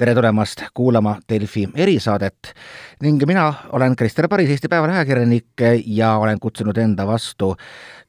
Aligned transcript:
tere 0.00 0.14
tulemast 0.14 0.62
kuulama 0.74 1.18
Delfi 1.28 1.68
erisaadet. 1.74 2.54
Ning 3.02 3.22
mina 3.26 3.54
olen 3.72 3.96
Krister 3.96 4.28
Paris, 4.28 4.50
Eesti 4.50 4.68
Päevalehe 4.68 4.96
ajakirjanik 4.96 5.60
ja 5.86 6.14
olen 6.16 6.40
kutsunud 6.40 6.76
enda 6.76 7.06
vastu 7.06 7.56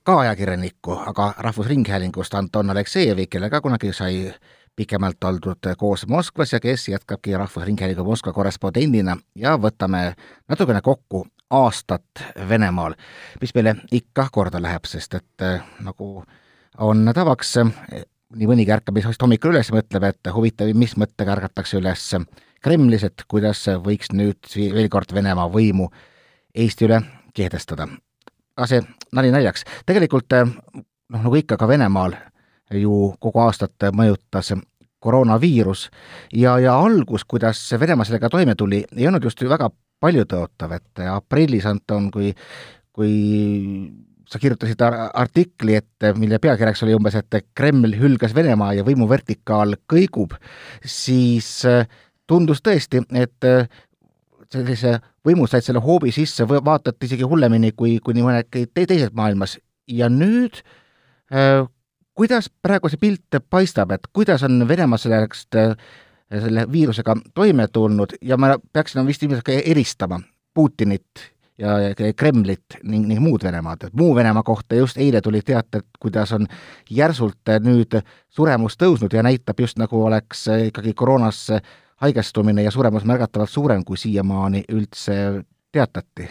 ka 0.03 0.19
ajakirjanikku, 0.19 0.95
aga 1.05 1.33
Rahvusringhäälingust 1.37 2.33
Anton 2.33 2.69
Aleksejevi, 2.69 3.27
kellega 3.27 3.61
kunagi 3.61 3.91
sai 3.93 4.31
pikemalt 4.75 5.23
oldud 5.23 5.67
koos 5.77 6.07
Moskvas 6.07 6.53
ja 6.53 6.59
kes 6.59 6.87
jätkabki 6.87 7.35
Rahvusringhäälingu 7.37 8.03
Moskva 8.07 8.33
korrespondendina. 8.33 9.17
Ja 9.35 9.57
võtame 9.59 10.13
natukene 10.47 10.79
kokku 10.81 11.25
aastat 11.49 12.23
Venemaal, 12.49 12.95
mis 13.41 13.51
meile 13.55 13.75
ikka 13.91 14.29
korda 14.31 14.63
läheb, 14.63 14.87
sest 14.87 15.19
et 15.19 15.47
nagu 15.83 16.23
on 16.77 17.11
tavaks, 17.13 17.57
nii 18.35 18.47
mõnigi 18.49 18.73
ärkab 18.73 18.95
vist 18.97 19.21
hommikul 19.21 19.53
üles, 19.53 19.71
mõtleb, 19.73 20.05
et 20.07 20.31
huvitav, 20.33 20.71
mis 20.77 20.95
mõttega 20.99 21.35
ärgatakse 21.35 21.79
üles 21.79 22.07
Kremlis, 22.61 23.03
et 23.03 23.23
kuidas 23.27 23.63
võiks 23.81 24.11
nüüd 24.13 24.51
veel 24.53 24.89
kord 24.93 25.13
Venemaa 25.13 25.47
võimu 25.49 25.87
Eesti 26.53 26.85
üle 26.85 26.99
kehtestada. 27.33 27.87
aga 28.57 28.67
see 28.67 28.81
nali 29.15 29.31
naljaks, 29.31 29.63
tegelikult 29.85 30.33
noh, 30.35 31.23
nagu 31.23 31.35
ikka 31.35 31.57
ka 31.57 31.67
Venemaal 31.67 32.15
ju 32.71 33.15
kogu 33.19 33.39
aastat 33.39 33.89
mõjutas 33.91 34.53
koroonaviirus 35.01 35.89
ja, 36.33 36.59
ja 36.59 36.77
algus, 36.77 37.25
kuidas 37.25 37.63
Venemaa 37.79 38.05
sellega 38.05 38.29
toime 38.29 38.55
tuli, 38.55 38.85
ei 38.97 39.07
olnud 39.07 39.23
just 39.23 39.41
ju 39.41 39.49
väga 39.49 39.71
paljutõotav, 40.01 40.71
et 40.77 41.03
aprillis, 41.09 41.65
Anton, 41.65 42.11
kui, 42.11 42.33
kui 42.93 43.11
sa 44.31 44.39
kirjutasid 44.39 44.79
artikli, 45.13 45.75
et 45.75 46.07
mille 46.15 46.39
pealkirjaks 46.39 46.83
oli 46.85 46.95
umbes, 46.95 47.17
et 47.19 47.41
Kreml 47.55 47.97
hülgas 47.99 48.35
Venemaa 48.35 48.73
ja 48.77 48.85
võimuvertikaal 48.87 49.75
kõigub, 49.91 50.37
siis 50.87 51.49
äh, 51.67 51.83
tundus 52.29 52.63
tõesti, 52.63 53.03
et 53.19 53.47
äh, 53.47 53.67
sellise 54.51 54.99
võimud 55.27 55.51
said 55.51 55.67
selle 55.67 55.83
hoobi 55.83 56.13
sisse, 56.15 56.47
vaatati 56.47 57.09
isegi 57.09 57.27
hullemini 57.27 57.73
kui, 57.75 57.97
kui 58.03 58.15
nii 58.15 58.25
mõnedki 58.27 58.65
te 58.71 58.87
teises 58.87 59.11
maailmas. 59.17 59.57
Ja 59.91 60.07
nüüd 60.11 60.61
äh, 61.33 61.67
kuidas 62.15 62.47
praegu 62.63 62.91
see 62.91 63.01
pilt 63.01 63.41
paistab, 63.51 63.91
et 63.91 64.07
kuidas 64.15 64.47
on 64.47 64.63
Venemaa 64.67 64.99
sellest, 65.01 65.59
selle 66.31 66.65
viirusega 66.71 67.17
toime 67.35 67.67
tulnud? 67.67 68.15
Ja 68.23 68.39
ma 68.39 68.55
peaksin 68.73 69.03
vist 69.07 69.23
ilmselt 69.27 69.43
ka 69.47 69.59
eristama 69.59 70.21
Putinit 70.53 71.31
ja 71.61 72.13
Kremlit 72.17 72.79
ning, 72.83 73.05
ning 73.07 73.21
muud 73.21 73.43
Venemaad, 73.45 73.89
muu 73.97 74.15
Venemaa 74.15 74.43
kohta 74.43 74.75
just 74.75 74.97
eile 74.97 75.21
tuli 75.21 75.41
teated, 75.45 75.87
kuidas 75.99 76.33
on 76.37 76.47
järsult 76.89 77.53
nüüd 77.63 78.01
suremus 78.29 78.77
tõusnud 78.81 79.13
ja 79.13 79.23
näitab 79.23 79.59
just 79.61 79.79
nagu 79.81 80.05
oleks 80.05 80.47
ikkagi 80.67 80.93
koroonasse 80.97 81.61
haigestumine 82.01 82.63
ja 82.65 82.71
suremus 82.71 83.05
märgatavalt 83.05 83.49
suurem, 83.49 83.83
kui 83.85 83.97
siiamaani 83.97 84.65
üldse 84.73 85.17
teatati 85.71 86.29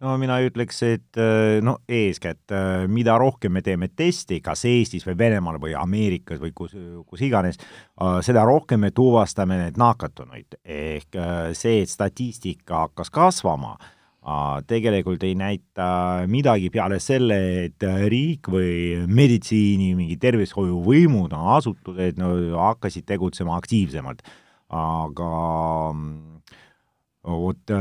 no 0.00 0.14
mina 0.20 0.38
ütleks, 0.46 0.78
et 0.86 1.18
no 1.64 1.78
eeskätt, 1.88 2.54
mida 2.90 3.16
rohkem 3.18 3.56
me 3.58 3.62
teeme 3.66 3.88
testi, 3.90 4.40
kas 4.44 4.64
Eestis 4.68 5.06
või 5.08 5.18
Venemaal 5.18 5.58
või 5.62 5.74
Ameerikas 5.78 6.38
või 6.42 6.52
kus, 6.54 6.76
kus 7.06 7.22
iganes, 7.26 7.58
seda 8.22 8.44
rohkem 8.46 8.86
me 8.86 8.92
tuvastame 8.94 9.58
need 9.64 9.78
nakatunuid. 9.80 10.60
ehk 10.64 11.18
see, 11.52 11.82
et 11.82 11.90
statistika 11.90 12.86
hakkas 12.86 13.10
kasvama 13.10 13.76
tegelikult 14.68 15.22
ei 15.24 15.34
näita 15.38 16.24
midagi 16.28 16.70
peale 16.74 16.98
selle, 17.00 17.38
et 17.68 17.84
riik 18.10 18.50
või 18.52 19.06
meditsiini, 19.06 19.94
mingi 19.96 20.18
tervishoiuvõimud, 20.20 21.32
asutused 21.58 22.18
no, 22.20 22.34
hakkasid 22.58 23.06
tegutsema 23.08 23.56
aktiivsemalt. 23.56 24.22
aga 24.68 25.28
vot 27.24 27.72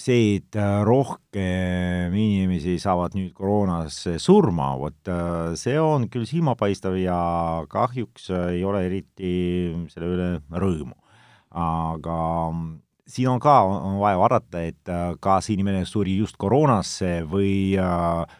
see, 0.00 0.36
et 0.38 0.56
rohkem 0.84 2.14
inimesi 2.14 2.78
saavad 2.80 3.16
nüüd 3.16 3.34
koroonasse 3.36 4.16
surma, 4.22 4.70
vot 4.80 5.12
see 5.60 5.76
on 5.80 6.08
küll 6.08 6.24
silmapaistev 6.28 6.96
ja 7.02 7.20
kahjuks 7.68 8.30
ei 8.48 8.64
ole 8.64 8.86
eriti 8.86 9.34
selle 9.92 10.08
üle 10.14 10.30
rõõmu. 10.50 10.96
aga 11.56 12.16
siin 13.06 13.28
on 13.28 13.40
ka, 13.40 13.60
on 13.62 13.98
vaja 14.00 14.18
vaadata, 14.18 14.62
et 14.66 14.90
äh, 14.90 15.14
kas 15.20 15.50
inimene 15.54 15.84
suri 15.86 16.16
just 16.18 16.36
koroonasse 16.38 17.20
või 17.30 17.76
äh, 17.78 18.38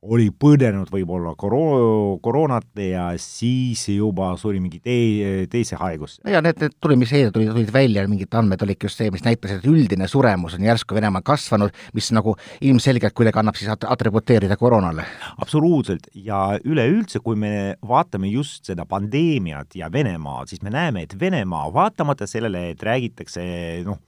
oli 0.00 0.30
põdenud 0.32 0.88
võib-olla 0.88 1.34
koro-, 1.38 2.16
koroonat 2.24 2.80
ja 2.80 3.10
siis 3.20 3.82
juba 3.92 4.30
suri 4.40 4.60
mingi 4.62 4.80
tei-, 4.80 5.44
teise 5.52 5.76
haiguse. 5.80 6.22
ja 6.24 6.40
need, 6.44 6.56
need 6.62 6.76
tuli, 6.80 6.96
mis 7.00 7.12
eile 7.12 7.32
tulid, 7.34 7.50
tulid 7.52 7.72
välja, 7.74 8.06
mingid 8.08 8.32
andmed 8.40 8.64
olidki 8.64 8.88
just 8.88 9.00
see, 9.00 9.12
mis 9.12 9.24
näitas, 9.26 9.58
et 9.58 9.68
üldine 9.68 10.08
suremus 10.08 10.56
on 10.56 10.64
järsku 10.64 10.96
Venemaal 10.96 11.24
kasvanud, 11.26 11.76
mis 11.96 12.08
nagu 12.16 12.34
ilmselgelt 12.64 13.16
kuidagi 13.16 13.42
annab 13.42 13.60
siis 13.60 13.72
at-, 13.74 13.84
atributeerida 13.92 14.56
koroonale. 14.60 15.04
absoluutselt, 15.36 16.08
ja 16.14 16.46
üleüldse, 16.64 17.20
kui 17.24 17.36
me 17.36 17.76
vaatame 17.84 18.32
just 18.32 18.72
seda 18.72 18.88
pandeemiat 18.88 19.76
ja 19.76 19.92
Venemaad, 19.92 20.48
siis 20.48 20.64
me 20.64 20.72
näeme, 20.72 21.04
et 21.04 21.18
Venemaa, 21.20 21.68
vaatamata 21.76 22.28
sellele, 22.30 22.70
et 22.72 22.88
räägitakse 22.88 23.44
noh, 23.84 24.00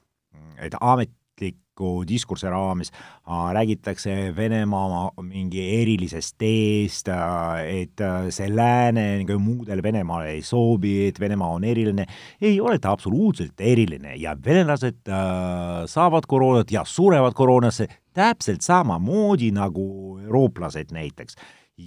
et 0.62 0.72
amet, 1.82 1.82
ametliku 1.82 2.04
diskursi 2.06 2.46
raames 2.46 2.90
äh, 2.92 3.52
räägitakse 3.52 4.34
Venemaa 4.36 5.12
mingi 5.22 5.80
erilisest 5.80 6.36
teest, 6.38 7.08
äh, 7.08 7.82
et 7.82 8.00
äh, 8.00 8.30
see 8.30 8.48
lääne 8.48 9.22
nagu 9.22 9.38
muudele 9.38 9.82
Venemaale 9.82 10.30
ei 10.30 10.42
sobi, 10.42 11.08
et 11.08 11.20
Venemaa 11.20 11.52
on 11.56 11.64
eriline, 11.64 12.06
ei 12.40 12.60
ole 12.60 12.78
ta 12.78 12.92
absoluutselt 12.92 13.60
eriline 13.60 14.16
ja 14.16 14.36
venelased 14.36 15.08
äh, 15.08 15.86
saavad 15.86 16.26
koroonat 16.28 16.70
ja 16.70 16.84
surevad 16.84 17.34
koroonasse 17.34 17.88
täpselt 18.12 18.62
samamoodi 18.62 19.50
nagu 19.52 20.18
eurooplased 20.22 20.92
näiteks 20.92 21.36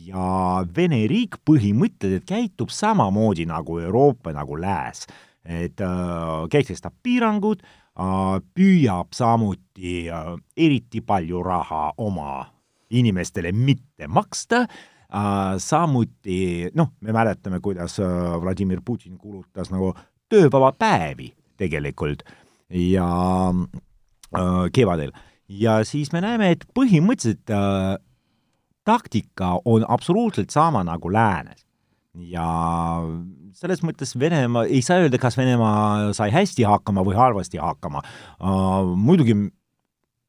ja 0.05 0.65
Vene 0.75 1.05
riik 1.07 1.37
põhimõtteliselt 1.45 2.25
käitub 2.27 2.69
samamoodi 2.73 3.45
nagu 3.45 3.79
Euroopa, 3.79 4.33
nagu 4.33 4.57
Lääs. 4.57 5.05
et 5.45 5.81
äh, 5.81 6.49
kehtestab 6.49 6.93
piirangud 7.03 7.61
Äh, 7.61 7.84
püüab 7.95 9.13
samuti 9.15 10.09
äh, 10.11 10.33
eriti 10.57 11.01
palju 11.01 11.43
raha 11.43 11.93
oma 11.97 12.45
inimestele 12.89 13.51
mitte 13.51 14.07
maksta, 14.07 14.65
äh, 14.65 15.55
samuti 15.57 16.71
noh, 16.75 16.91
me 17.01 17.15
mäletame, 17.15 17.59
kuidas 17.59 17.99
Vladimir 18.41 18.81
Putin 18.85 19.17
kulutas 19.17 19.71
nagu 19.71 19.93
töövaba 20.29 20.73
päevi 20.77 21.31
tegelikult 21.57 22.23
ja 22.69 23.07
kevadel. 24.73 25.13
Ja 25.47 25.83
siis 25.85 26.11
me 26.11 26.21
näeme, 26.25 26.49
et 26.55 26.65
põhimõtteliselt 26.73 27.51
äh, 27.53 27.95
taktika 28.85 29.59
on 29.65 29.85
absoluutselt 29.87 30.49
sama 30.49 30.83
nagu 30.83 31.11
läänes. 31.13 31.65
Ja 32.15 32.47
selles 33.55 33.83
mõttes 33.85 34.15
Venemaa, 34.19 34.65
ei 34.67 34.81
saa 34.85 35.03
öelda, 35.03 35.19
kas 35.21 35.37
Venemaa 35.39 36.11
sai 36.17 36.31
hästi 36.33 36.65
hakkama 36.67 37.05
või 37.07 37.15
halvasti 37.17 37.61
hakkama. 37.61 38.03
Uh,, 38.39 38.93
muidugi 38.99 39.37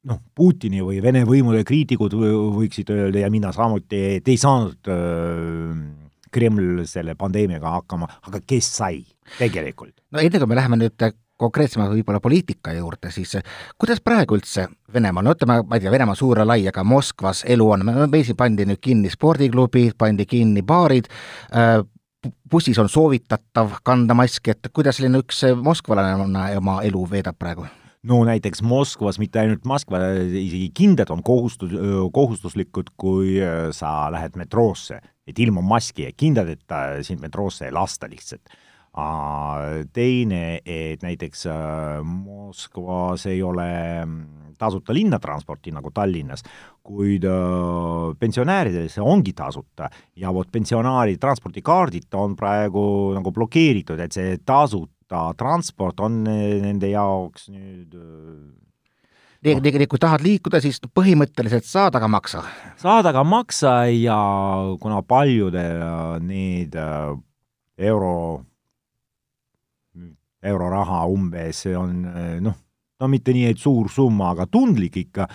noh, 0.06 0.22
Putini 0.34 0.82
või 0.84 1.03
Vene 1.03 1.25
võimude 1.28 1.64
kriitikud 1.66 2.14
võiksid 2.16 2.91
öelda 2.94 3.25
ja 3.25 3.31
mina 3.32 3.53
samuti, 3.56 4.03
et 4.20 4.31
ei 4.31 4.38
saanud 4.41 4.91
uh, 4.92 5.76
Kreml 6.37 6.84
selle 6.88 7.16
pandeemiaga 7.19 7.76
hakkama, 7.78 8.09
aga 8.28 8.42
kes 8.47 8.72
sai 8.78 9.04
tegelikult? 9.38 9.94
no 10.12 10.22
enne 10.22 10.43
kui 10.43 10.50
me 10.50 10.58
läheme 10.58 10.78
nüüd 10.78 11.06
konkreetsemalt 11.37 11.93
võib-olla 11.93 12.20
poliitika 12.25 12.72
juurde, 12.72 13.10
siis 13.12 13.34
kuidas 13.76 14.00
praegu 14.00 14.38
üldse 14.38 14.69
Venemaal, 14.93 15.26
no 15.26 15.34
ütleme, 15.34 15.58
ma 15.66 15.76
ei 15.76 15.82
tea, 15.84 15.93
Venemaa 15.93 16.16
suur 16.16 16.41
ja 16.41 16.47
lai, 16.48 16.62
aga 16.70 16.84
Moskvas 16.87 17.43
elu 17.44 17.66
on, 17.75 17.84
meil 17.91 18.25
siin 18.25 18.38
pandi 18.38 18.64
nüüd 18.69 18.81
kinni 18.81 19.10
spordiklubid, 19.12 19.99
pandi 20.00 20.25
kinni 20.31 20.62
baarid 20.64 21.11
äh,, 21.11 21.82
bussis 22.50 22.78
on 22.78 22.88
soovitatav 22.90 23.81
kanda 23.87 24.14
maski, 24.19 24.55
et 24.55 24.70
kuidas 24.75 24.99
selline 24.99 25.23
üks 25.25 25.43
moskvalane 25.62 26.28
oma 26.58 26.81
elu 26.87 27.02
veedab 27.11 27.38
praegu? 27.38 27.67
no 28.06 28.20
näiteks 28.25 28.62
Moskvas 28.62 29.19
mitte 29.19 29.40
ainult 29.40 29.64
Moskva, 29.67 29.99
isegi 30.23 30.69
kindad 30.76 31.11
on 31.11 31.25
kohustus, 31.26 31.73
kohustuslikud, 32.14 32.93
kui 32.96 33.40
äh, 33.43 33.70
sa 33.75 34.06
lähed 34.14 34.38
metroosse, 34.38 35.00
et 35.26 35.38
ilma 35.43 35.64
maski 35.64 36.06
ja 36.06 36.12
kindadeta 36.14 37.02
sind 37.06 37.25
metroosse 37.25 37.67
ei 37.67 37.75
lasta 37.75 38.06
lihtsalt 38.11 38.55
teine, 39.93 40.60
et 40.64 41.02
näiteks 41.04 41.46
äh, 41.52 42.00
Moskvas 42.04 43.26
ei 43.28 43.43
ole 43.44 43.69
mm, 44.04 44.54
tasuta 44.58 44.94
linnatransporti 44.96 45.75
nagu 45.75 45.93
Tallinnas, 45.93 46.44
kuid 46.87 47.26
äh, 47.28 48.16
pensionääridele 48.19 48.88
see 48.93 49.04
ongi 49.04 49.34
tasuta 49.37 49.90
ja 50.16 50.32
vot 50.32 50.48
pensionäri 50.52 51.19
transpordikaardid 51.20 52.08
on 52.16 52.37
praegu 52.37 52.87
nagu 53.16 53.32
blokeeritud, 53.37 54.00
et 54.00 54.16
see 54.16 54.38
tasuta 54.44 55.28
transport 55.37 56.00
on 56.00 56.22
nende 56.25 56.88
jaoks 56.90 57.50
nüüd 57.52 57.92
nii, 59.44 59.60
nii, 59.60 59.76
nii 59.82 59.92
kui 59.92 60.00
tahad 60.02 60.25
liikuda, 60.25 60.58
siis 60.64 60.81
põhimõtteliselt 60.96 61.69
saad, 61.69 61.94
aga 62.00 62.08
maksa. 62.08 62.42
saad, 62.81 63.12
aga 63.12 63.22
maksa 63.28 63.78
ja 63.92 64.19
kuna 64.81 65.04
paljudel 65.04 65.84
need 66.25 66.75
euro 67.76 68.16
euroraha 70.46 71.04
umbes, 71.10 71.64
see 71.66 71.75
on 71.76 72.04
noh, 72.44 72.56
no 73.00 73.08
mitte 73.12 73.34
nii, 73.37 73.50
et 73.52 73.60
suur 73.60 73.90
summa, 73.93 74.31
aga 74.32 74.46
tundlik 74.50 74.96
ikka, 75.02 75.26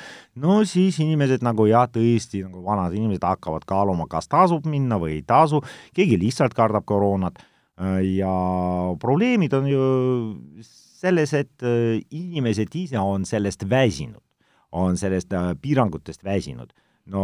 no 0.41 0.61
siis 0.67 0.97
inimesed 1.03 1.43
nagu 1.45 1.67
jah, 1.69 1.87
tõesti 1.91 2.43
nagu 2.45 2.63
vanad 2.65 2.95
inimesed 2.97 3.25
hakkavad 3.27 3.67
kaaluma, 3.69 4.07
kas 4.09 4.29
tasub 4.31 4.65
minna 4.69 4.97
või 5.01 5.19
ei 5.19 5.25
tasu, 5.27 5.61
keegi 5.97 6.19
lihtsalt 6.21 6.57
kardab 6.57 6.87
koroonat. 6.89 7.41
Ja 8.05 8.31
probleemid 9.01 9.53
on 9.57 9.65
ju 9.65 9.85
selles, 10.61 11.31
et 11.33 11.63
inimesed 12.13 12.75
ise 12.77 12.99
on 13.01 13.23
sellest 13.25 13.63
väsinud, 13.69 14.21
on 14.77 14.99
sellest 15.01 15.33
piirangutest 15.63 16.21
väsinud. 16.23 16.69
no 17.09 17.23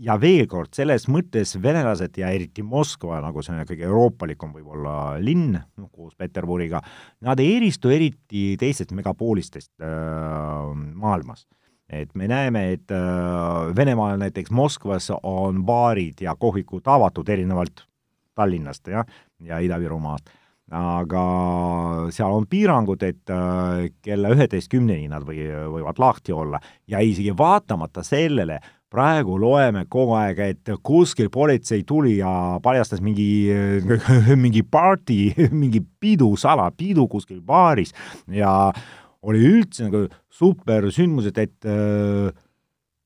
ja 0.00 0.16
veel 0.20 0.48
kord, 0.50 0.72
selles 0.76 1.06
mõttes 1.12 1.54
venelased 1.60 2.16
ja 2.20 2.30
eriti 2.32 2.64
Moskva, 2.66 3.20
nagu 3.24 3.42
on 3.42 3.62
kõige 3.68 3.86
euroopalikum 3.88 4.54
võib-olla 4.56 4.94
linn, 5.20 5.54
noh 5.54 5.90
koos 5.92 6.16
Peterburiga, 6.18 6.80
nad 7.26 7.40
ei 7.42 7.56
eristu 7.58 7.92
eriti 7.92 8.54
teistest 8.60 8.94
megapoolistest 8.96 9.72
äh, 9.84 10.72
maailmas. 10.74 11.46
et 11.90 12.14
me 12.14 12.28
näeme, 12.28 12.72
et 12.72 12.90
äh, 12.90 13.76
Venemaal 13.76 14.18
näiteks 14.18 14.50
Moskvas 14.50 15.10
on 15.22 15.64
baarid 15.66 16.20
ja 16.20 16.36
kohvikud 16.38 16.86
avatud 16.86 17.28
erinevalt 17.28 17.86
Tallinnast 18.34 18.86
jah, 18.88 19.06
ja 19.42 19.58
Ida-Virumaast 19.58 20.30
aga 20.70 21.22
seal 22.14 22.30
on 22.30 22.44
piirangud, 22.46 23.02
et 23.02 23.30
äh, 23.34 23.88
kella 24.06 24.30
üheteist 24.30 24.70
kümneni 24.70 25.08
nad 25.10 25.26
või, 25.26 25.42
võivad 25.74 25.98
lahti 25.98 26.32
olla 26.32 26.60
ja 26.86 27.02
isegi 27.02 27.34
vaatamata 27.36 28.04
sellele 28.06 28.60
praegu 28.90 29.36
loeme 29.38 29.84
kogu 29.90 30.16
aeg, 30.18 30.40
et 30.42 30.70
kuskil 30.82 31.30
politsei 31.32 31.84
tuli 31.86 32.16
ja 32.18 32.58
paljastas 32.62 33.02
mingi, 33.04 33.50
mingi 34.44 34.64
party, 34.66 35.20
mingi 35.62 35.82
pidu, 35.82 36.32
salapidu 36.40 37.06
kuskil 37.10 37.40
baaris. 37.46 37.94
Ja 38.34 38.72
oli 39.26 39.42
üldse 39.46 39.86
nagu 39.86 40.06
super 40.32 40.88
sündmused, 40.92 41.38
et 41.38 41.68
äh, 41.68 42.30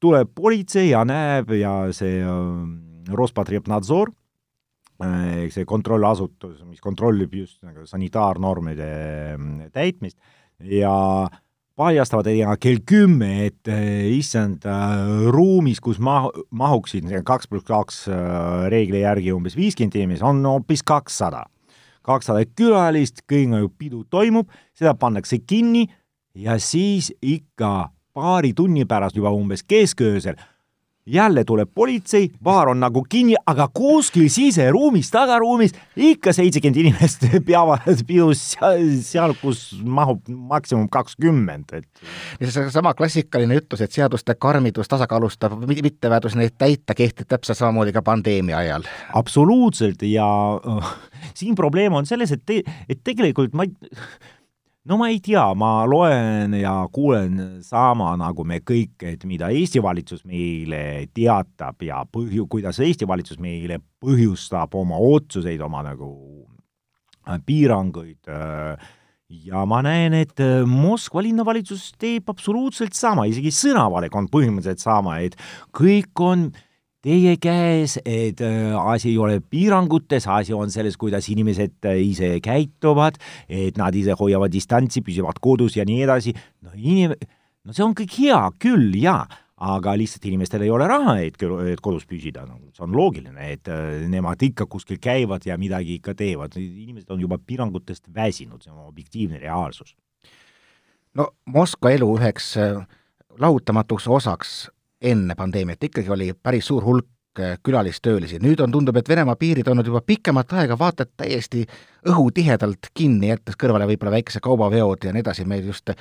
tuleb 0.02 0.34
politsei 0.36 0.90
ja 0.92 1.04
näeb 1.08 1.52
ja 1.58 1.76
see 1.96 2.20
äh, 2.22 3.14
Rospotrebnadzor 3.14 4.12
äh,, 5.04 5.50
see 5.52 5.68
kontrollasutus, 5.68 6.62
mis 6.64 6.80
kontrollib 6.84 7.34
just 7.36 7.60
nagu 7.66 7.84
sanitaarnormide 7.88 8.90
äh, 9.34 9.70
täitmist. 9.74 10.16
Ja 10.64 10.94
äh, 11.26 11.40
paljastavad 11.76 12.28
ja 12.30 12.54
kell 12.60 12.82
kümme, 12.86 13.46
et 13.48 13.68
eh, 13.70 14.06
issand 14.14 14.66
äh,, 14.66 15.26
ruumis, 15.34 15.80
kus 15.82 15.98
ma-, 15.98 16.30
mahuksid 16.54 17.10
kaks 17.26 17.50
pluss 17.50 17.66
kaks 17.66 18.04
äh, 18.08 18.68
reegli 18.72 19.02
järgi 19.02 19.34
umbes 19.34 19.56
viiskümmend 19.58 19.98
inimest, 19.98 20.22
on 20.22 20.44
hoopis 20.46 20.84
kakssada. 20.86 21.44
kakssada 22.04 22.44
külalist, 22.44 23.22
kõik 23.30 23.48
nagu 23.48 23.70
pidu 23.78 24.04
toimub, 24.12 24.50
seda 24.76 24.94
pannakse 24.94 25.38
kinni 25.46 25.86
ja 26.34 26.58
siis 26.60 27.10
ikka 27.22 27.90
paari 28.14 28.52
tunni 28.54 28.84
pärast 28.84 29.16
juba 29.16 29.32
umbes 29.32 29.64
kesköösel 29.64 30.36
jälle 31.06 31.44
tuleb 31.44 31.68
politsei, 31.74 32.30
baar 32.42 32.68
on 32.68 32.80
nagu 32.80 33.04
kinni, 33.08 33.34
aga 33.46 33.68
kuskil 33.74 34.28
siseruumis, 34.32 35.10
tagaruumis 35.10 35.74
ikka 35.96 36.32
seitsekümmend 36.32 36.80
inimest 36.80 37.26
peavad 37.46 38.04
pidus 38.06 38.44
seal, 39.04 39.34
kus 39.40 39.66
mahub 39.84 40.22
maksimum 40.28 40.88
kakskümmend, 40.88 41.74
et. 41.76 42.04
ja 42.40 42.50
seesama 42.50 42.94
klassikaline 42.94 43.58
ütlus, 43.60 43.84
et 43.84 43.92
seaduste 43.92 44.34
karmidus 44.34 44.88
tasakaalustab 44.88 45.58
mittevajadus 45.68 46.38
neid 46.40 46.56
täita, 46.58 46.96
kehtib 46.96 47.28
täpselt 47.28 47.60
samamoodi 47.60 47.92
ka 47.92 48.02
pandeemia 48.02 48.62
ajal. 48.62 48.88
absoluutselt 49.12 50.02
ja 50.08 50.26
uh, 50.56 50.94
siin 51.34 51.54
probleem 51.54 51.92
on 51.92 52.06
selles, 52.06 52.32
et 52.32 52.46
te, 52.46 52.62
et 52.88 53.04
tegelikult 53.04 53.52
ma 53.52 53.68
ei 53.68 53.76
no 54.84 54.98
ma 55.00 55.08
ei 55.08 55.20
tea, 55.24 55.44
ma 55.56 55.84
loen 55.88 56.56
ja 56.58 56.74
kuulen 56.92 57.38
sama 57.64 58.12
nagu 58.20 58.44
me 58.46 58.60
kõik, 58.60 58.98
et 59.08 59.24
mida 59.28 59.48
Eesti 59.54 59.82
valitsus 59.84 60.24
meile 60.28 61.06
teatab 61.16 61.84
ja 61.86 62.02
põhju, 62.04 62.46
kuidas 62.52 62.82
Eesti 62.84 63.08
valitsus 63.08 63.40
meile 63.40 63.80
põhjustab 64.04 64.76
oma 64.76 65.00
otsuseid, 65.00 65.62
oma 65.64 65.84
nagu 65.86 66.10
äh, 67.24 67.40
piiranguid 67.46 68.28
äh, 68.28 68.92
ja 69.48 69.64
ma 69.68 69.80
näen, 69.84 70.16
et 70.20 70.40
äh, 70.44 70.68
Moskva 70.68 71.24
linnavalitsus 71.24 71.92
teeb 72.00 72.28
absoluutselt 72.32 72.96
sama, 72.96 73.24
isegi 73.30 73.54
sõnavalik 73.54 74.14
on 74.20 74.28
põhimõtteliselt 74.32 74.84
sama, 74.84 75.18
et 75.24 75.38
kõik 75.72 76.24
on 76.24 76.50
äh, 76.50 76.70
teie 77.04 77.36
käes, 77.42 77.98
et 78.04 78.40
äh, 78.44 78.72
asi 78.80 79.10
ei 79.12 79.18
ole 79.20 79.38
piirangutes, 79.40 80.26
asi 80.30 80.54
on 80.56 80.72
selles, 80.72 80.96
kuidas 81.00 81.28
inimesed 81.32 81.88
äh, 81.90 82.00
ise 82.00 82.30
käituvad, 82.44 83.18
et 83.48 83.78
nad 83.80 83.94
ise 83.96 84.16
hoiavad 84.18 84.52
distantsi, 84.52 85.04
püsivad 85.04 85.40
kodus 85.44 85.76
ja 85.76 85.84
nii 85.88 86.04
edasi, 86.06 86.34
no 86.64 86.72
inim-, 86.74 87.16
no 87.64 87.76
see 87.76 87.84
on 87.84 87.96
kõik 87.98 88.16
hea 88.22 88.40
küll, 88.62 88.94
jaa, 89.02 89.24
aga 89.64 89.94
lihtsalt 90.00 90.24
inimestel 90.28 90.64
ei 90.64 90.72
ole 90.72 90.88
raha, 90.90 91.18
et, 91.24 91.36
et 91.70 91.82
kodus 91.84 92.08
püsida, 92.08 92.46
no 92.48 92.58
see 92.72 92.86
on 92.86 92.96
loogiline, 92.96 93.50
et 93.52 93.68
äh, 93.72 94.00
nemad 94.10 94.40
ikka 94.48 94.68
kuskil 94.70 95.00
käivad 95.02 95.44
ja 95.48 95.58
midagi 95.60 95.98
ikka 96.00 96.16
teevad, 96.18 96.56
inimesed 96.60 97.12
on 97.12 97.20
juba 97.20 97.38
piirangutest 97.38 98.08
väsinud, 98.16 98.64
see 98.64 98.72
on 98.72 98.88
objektiivne 98.88 99.42
reaalsus. 99.44 99.92
no 101.14 101.34
Moskva 101.52 101.92
elu 101.94 102.08
üheks 102.16 102.54
lahutamatuks 103.38 104.08
osaks 104.08 104.64
enne 105.04 105.36
pandeemiat. 105.38 105.84
Ikkagi 105.90 106.10
oli 106.10 106.30
päris 106.34 106.68
suur 106.70 106.84
hulk 106.84 107.40
äh, 107.40 107.56
külalistöölisi, 107.62 108.40
nüüd 108.42 108.60
on, 108.64 108.72
tundub, 108.74 108.96
et 109.00 109.08
Venemaa 109.08 109.36
piirid 109.40 109.68
olnud 109.70 109.86
juba 109.90 110.02
pikemat 110.06 110.52
aega 110.60 110.78
vaata 110.78 111.06
et 111.06 111.14
täiesti 111.16 111.64
õhutihedalt 112.08 112.92
kinni, 112.94 113.32
jättes 113.32 113.58
kõrvale 113.60 113.88
võib-olla 113.90 114.18
väikese 114.18 114.42
kaubaveod 114.44 115.08
ja 115.08 115.14
nii 115.14 115.24
edasi, 115.24 115.48
me 115.48 115.60
just 115.62 115.92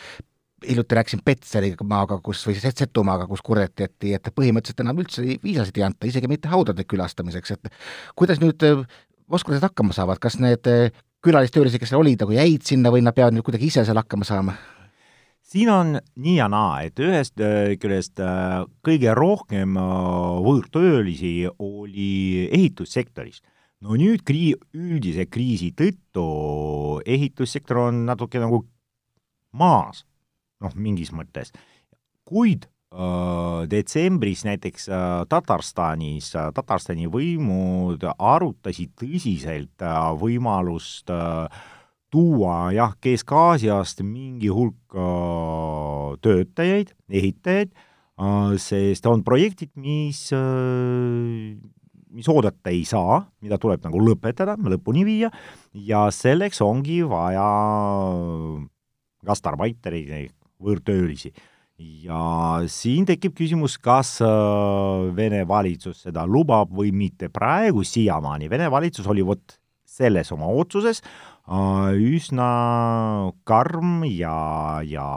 hiljuti 0.67 0.95
rääkisin 0.95 1.21
Petserimaaga, 1.25 2.19
kus, 2.23 2.43
või 2.47 2.55
siis 2.57 2.75
Setumaaga, 2.77 3.27
kus 3.27 3.41
kurdeti, 3.43 3.87
et, 4.15 4.29
põhimõtteliselt 4.35 4.83
enam 4.83 5.01
üldse 5.03 5.23
viisasid 5.43 5.79
ei 5.79 5.87
anta, 5.87 6.07
isegi 6.07 6.29
mitte 6.31 6.51
haudade 6.51 6.85
külastamiseks, 6.87 7.57
et 7.57 7.73
kuidas 8.15 8.39
nüüd 8.43 8.63
äh, 8.67 8.85
moskvlased 9.31 9.65
hakkama 9.67 9.95
saavad, 9.95 10.21
kas 10.23 10.39
need 10.39 10.69
äh, 10.71 10.93
külalistöölised, 11.23 11.79
kes 11.79 11.93
seal 11.93 12.03
olid, 12.03 12.21
nagu 12.23 12.35
jäid 12.35 12.63
sinna 12.67 12.91
või 12.93 13.03
nad 13.03 13.15
peavad 13.15 13.35
nüüd 13.35 13.45
kuidagi 13.47 13.71
ise 13.71 13.85
seal 13.87 13.99
hakkama 13.99 14.27
saama? 14.27 14.55
Siin 15.53 15.69
on 15.69 15.97
nii 16.15 16.35
ja 16.37 16.47
naa, 16.51 16.81
et 16.87 16.99
ühest 17.01 17.41
äh, 17.43 17.75
küljest 17.81 18.21
äh, 18.23 18.63
kõige 18.85 19.13
rohkem 19.17 19.77
äh, 19.77 19.87
võõrtöölisi 20.45 21.35
oli 21.61 22.47
ehitussektoris. 22.49 23.41
no 23.83 23.97
nüüd 23.99 24.23
krii-, 24.25 24.57
üldise 24.73 25.27
kriisi 25.29 25.73
tõttu 25.77 26.25
ehitussektor 27.05 27.83
on 27.89 28.05
natuke 28.07 28.41
nagu 28.41 28.63
maas, 29.53 30.05
noh, 30.63 30.73
mingis 30.75 31.13
mõttes, 31.13 31.53
kuid 32.25 32.69
detsembris 33.73 34.43
näiteks 34.45 34.83
Tatarstanis 35.25 36.27
Tatarstani 36.29 37.07
võimud 37.09 38.05
arutasid 38.13 38.91
tõsiselt 39.01 39.81
võimalust 40.21 41.09
äh, 41.09 41.63
tuua 42.13 42.69
jah, 42.75 42.93
Kesk-Aasiast 43.01 44.03
mingi 44.05 44.51
hulk 44.53 44.93
äh, 44.93 46.09
töötajaid, 46.21 46.93
ehitajaid, 47.09 47.71
äh, 47.73 48.51
sest 48.61 49.07
on 49.09 49.23
projektid, 49.25 49.71
mis, 49.81 50.27
äh, 50.37 51.55
mis 52.13 52.29
oodata 52.29 52.73
ei 52.73 52.83
saa, 52.85 53.23
mida 53.41 53.57
tuleb 53.61 53.81
nagu 53.87 54.01
lõpetada, 54.03 54.57
lõpuni 54.61 55.05
viia 55.07 55.31
ja 55.73 56.05
selleks 56.13 56.61
ongi 56.61 57.01
vaja 57.09 57.47
gastarbeitereid, 59.25 60.35
võõrtöölisi. 60.61 61.33
ja 62.05 62.61
siin 62.69 63.07
tekib 63.09 63.33
küsimus, 63.35 63.79
kas 63.81 64.19
Vene 65.17 65.41
valitsus 65.47 66.03
seda 66.05 66.27
lubab 66.29 66.69
või 66.69 66.93
mitte. 66.93 67.29
praegu 67.33 67.83
siiamaani 67.83 68.49
Vene 68.49 68.69
valitsus 68.71 69.07
oli 69.09 69.25
vot 69.25 69.57
selles 69.93 70.31
oma 70.33 70.49
otsuses 70.49 71.03
üsna 71.43 72.49
karm 73.45 74.03
ja, 74.07 74.81
ja, 74.87 75.07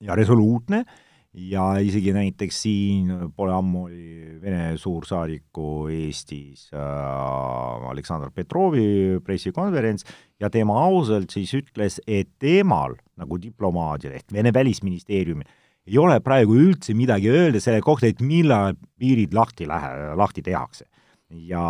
ja 0.00 0.16
resoluutne 0.18 0.84
ja 1.32 1.76
isegi 1.78 2.12
näiteks 2.14 2.62
siin 2.64 3.10
pole 3.36 3.52
ammu 3.54 3.84
oli 3.86 4.38
Vene 4.40 4.76
suursaadiku 4.80 5.86
Eestis 5.92 6.70
äh, 6.74 7.90
Aleksandr 7.90 8.32
Petrovi 8.34 9.20
pressikonverents 9.24 10.06
ja 10.40 10.50
tema 10.50 10.80
ausalt 10.86 11.30
siis 11.30 11.52
ütles, 11.54 12.00
et 12.06 12.32
temal 12.40 12.96
nagu 13.20 13.38
diplomaadil 13.38 14.16
ehk 14.16 14.32
Vene 14.32 14.52
välisministeeriumil 14.54 15.46
ei 15.90 15.98
ole 15.98 16.20
praegu 16.24 16.56
üldse 16.56 16.94
midagi 16.94 17.30
öelda 17.32 17.60
selle 17.62 17.80
kohta, 17.82 18.08
et 18.10 18.20
millal 18.20 18.74
piirid 18.98 19.32
lahti 19.34 19.66
lähe-, 19.68 20.16
lahti 20.16 20.42
tehakse. 20.42 20.86
ja 21.30 21.62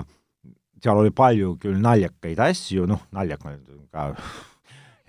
äh, 0.00 0.19
seal 0.80 1.00
oli 1.00 1.12
palju 1.14 1.56
küll 1.60 1.80
naljakaid 1.82 2.40
asju, 2.50 2.86
noh, 2.88 3.02
naljakaid 3.14 3.66
ka, 3.92 4.10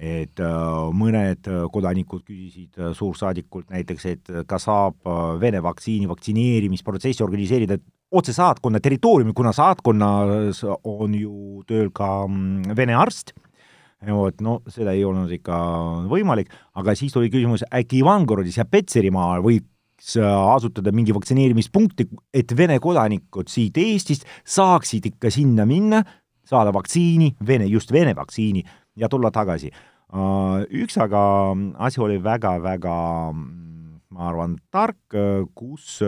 et 0.02 0.42
äh, 0.42 0.90
mõned 0.98 1.48
kodanikud 1.74 2.24
küsisid 2.26 2.80
äh, 2.80 2.92
suursaadikult 2.98 3.70
näiteks, 3.74 4.08
et 4.10 4.32
kas 4.50 4.66
saab 4.68 4.98
äh, 5.06 5.22
Vene 5.42 5.62
vaktsiini 5.64 6.10
vaktsineerimisprotsessi 6.10 7.24
organiseerida 7.24 7.78
otsesaatkonna 8.12 8.82
territooriumil, 8.84 9.36
kuna 9.38 9.54
saatkonnas 9.56 10.66
on 10.68 11.14
ju 11.16 11.62
tööl 11.70 11.94
ka 11.96 12.26
mm, 12.26 12.74
Vene 12.76 12.98
arst, 12.98 13.32
vot 14.10 14.42
no 14.42 14.58
seda 14.74 14.96
ei 14.98 15.06
olnud 15.06 15.32
ikka 15.32 15.58
võimalik, 16.10 16.50
aga 16.82 16.96
siis 16.98 17.14
tuli 17.14 17.30
küsimus, 17.32 17.64
äkki 17.70 18.02
Ivangorodis 18.02 18.58
ja 18.58 18.66
Petserimaal 18.66 19.46
võiks 20.02 20.18
asutada 20.18 20.92
mingi 20.92 21.14
vaktsineerimispunkti, 21.14 22.08
et 22.34 22.58
Vene 22.58 22.80
kodanikud 22.80 23.48
siit 23.48 23.78
Eestist 23.78 24.26
saaksid 24.44 25.06
ikka 25.06 25.30
sinna 25.30 25.66
minna, 25.66 26.02
saada 26.44 26.74
vaktsiini, 26.74 27.36
Vene, 27.46 27.68
just 27.68 27.92
Vene 27.92 28.16
vaktsiini 28.16 28.64
ja 28.98 29.08
tulla 29.08 29.32
tagasi. 29.32 29.72
Üks 30.12 30.98
aga 30.98 31.56
asi 31.80 32.02
oli 32.02 32.18
väga-väga 32.20 32.96
ma 34.12 34.28
arvan, 34.28 34.58
tark, 34.72 35.14
kus 35.56 36.02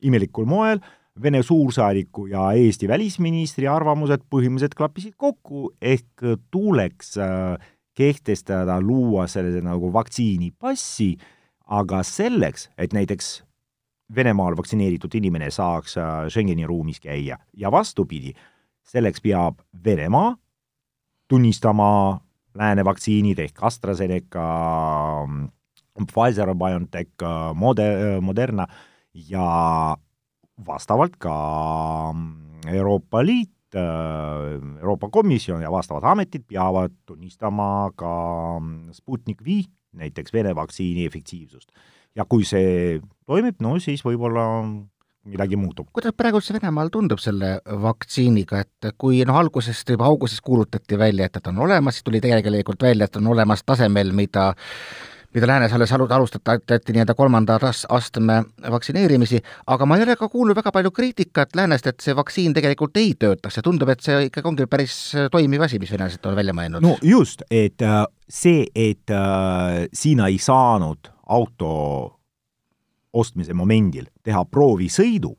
imelikul 0.00 0.46
moel 0.46 0.78
äh, 0.78 0.92
Vene 1.22 1.42
suursaadiku 1.42 2.26
ja 2.28 2.50
Eesti 2.52 2.88
välisministri 2.88 3.64
arvamused 3.72 4.26
põhimõtteliselt 4.28 4.74
klappisid 4.76 5.14
kokku, 5.16 5.70
ehk 5.80 6.24
tuleks 6.52 7.14
äh, 7.24 7.54
kehtestada, 7.96 8.76
luua 8.84 9.24
sellise 9.30 9.62
nagu 9.64 9.88
vaktsiinipassi, 9.94 11.14
aga 11.66 12.02
selleks, 12.02 12.70
et 12.78 12.92
näiteks 12.92 13.42
Venemaal 14.14 14.54
vaktsineeritud 14.54 15.14
inimene 15.18 15.48
saaks 15.50 15.96
äh, 15.98 16.28
Schengeni 16.30 16.66
ruumis 16.66 17.00
käia. 17.02 17.40
Ja 17.58 17.72
vastupidi, 17.74 18.30
selleks 18.86 19.20
peab 19.20 19.58
Venemaa 19.84 20.36
tunnistama 21.28 22.20
lääne 22.54 22.84
vaktsiinid 22.84 23.38
ehk 23.42 23.62
AstraZeneca, 23.66 24.46
Pfizer, 26.06 26.54
BioNTech, 26.54 27.24
Mode-, 27.54 28.20
Moderna 28.20 28.66
ja 29.26 29.96
vastavalt 30.66 31.16
ka 31.18 31.36
mm, 32.12 32.68
Euroopa 32.72 33.24
Liit, 33.26 33.74
äh, 33.74 34.78
Euroopa 34.80 35.08
Komisjon 35.08 35.62
ja 35.62 35.70
vastavad 35.72 36.04
ametid 36.12 36.46
peavad 36.48 36.94
tunnistama 37.06 37.90
ka 37.96 38.12
mm, 38.60 38.92
Sputnik 38.92 39.42
V, 39.44 39.64
näiteks 39.96 40.32
Vene 40.32 40.54
vaktsiini 40.54 41.06
efektiivsust. 41.06 41.70
ja 42.16 42.24
kui 42.24 42.44
see 42.48 43.00
toimib, 43.26 43.58
no 43.60 43.76
siis 43.82 44.04
võib-olla 44.04 44.46
midagi 45.26 45.56
muutub. 45.58 45.88
kuidas 45.92 46.14
praegu 46.16 46.40
see 46.40 46.56
Venemaal 46.56 46.90
tundub 46.94 47.20
selle 47.22 47.56
vaktsiiniga, 47.82 48.62
et 48.64 48.92
kui 48.98 49.24
noh, 49.26 49.38
algusest 49.40 49.90
juba 49.90 50.06
augustis 50.06 50.40
kuulutati 50.40 50.98
välja, 50.98 51.26
et, 51.26 51.36
et 51.36 51.50
on 51.50 51.58
olemas, 51.66 51.98
siis 51.98 52.06
tuli 52.06 52.20
tegelikult 52.24 52.82
välja, 52.82 53.08
et 53.08 53.20
on 53.20 53.32
olemas 53.34 53.64
tasemel, 53.66 54.12
mida 54.16 54.52
mida 55.36 55.46
läänes 55.46 55.72
alles 55.72 55.92
alustati 55.92 56.92
nii-öelda 56.92 57.14
kolmanda 57.14 57.58
astme 57.88 58.38
vaktsineerimisi, 58.70 59.40
aga 59.66 59.86
ma 59.86 59.98
ei 59.98 60.04
ole 60.06 60.16
ka 60.16 60.28
kuulnud 60.32 60.56
väga 60.56 60.72
palju 60.72 60.90
kriitikat 60.96 61.56
läänest, 61.58 61.86
et 61.90 62.00
see 62.00 62.16
vaktsiin 62.16 62.54
tegelikult 62.56 62.96
ei 62.96 63.12
töötaks 63.18 63.58
ja 63.60 63.64
tundub, 63.66 63.92
et 63.92 64.00
see 64.00 64.30
ikkagi 64.30 64.48
ongi 64.48 64.66
päris 64.70 64.96
toimiv 65.32 65.66
asi, 65.66 65.80
mis 65.82 65.92
venelased 65.92 66.24
on 66.24 66.38
välja 66.38 66.56
mõelnud. 66.56 66.80
no 66.80 66.96
just, 67.04 67.44
et 67.50 67.84
äh, 67.84 68.06
see, 68.28 68.64
et 68.74 69.12
äh, 69.12 69.84
sina 69.92 70.30
ei 70.32 70.38
saanud 70.40 71.12
auto 71.26 71.72
ostmise 73.12 73.52
momendil 73.52 74.08
teha 74.24 74.44
proovisõidu 74.48 75.34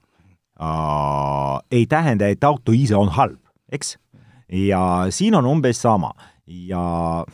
äh,, 0.62 1.58
ei 1.72 1.90
tähenda, 1.90 2.30
et 2.30 2.44
auto 2.44 2.76
ise 2.76 2.96
on 2.96 3.10
halb, 3.18 3.42
eks? 3.74 3.96
ja 4.48 5.08
siin 5.10 5.36
on 5.42 5.50
umbes 5.50 5.82
sama 5.82 6.14
ja 6.46 7.26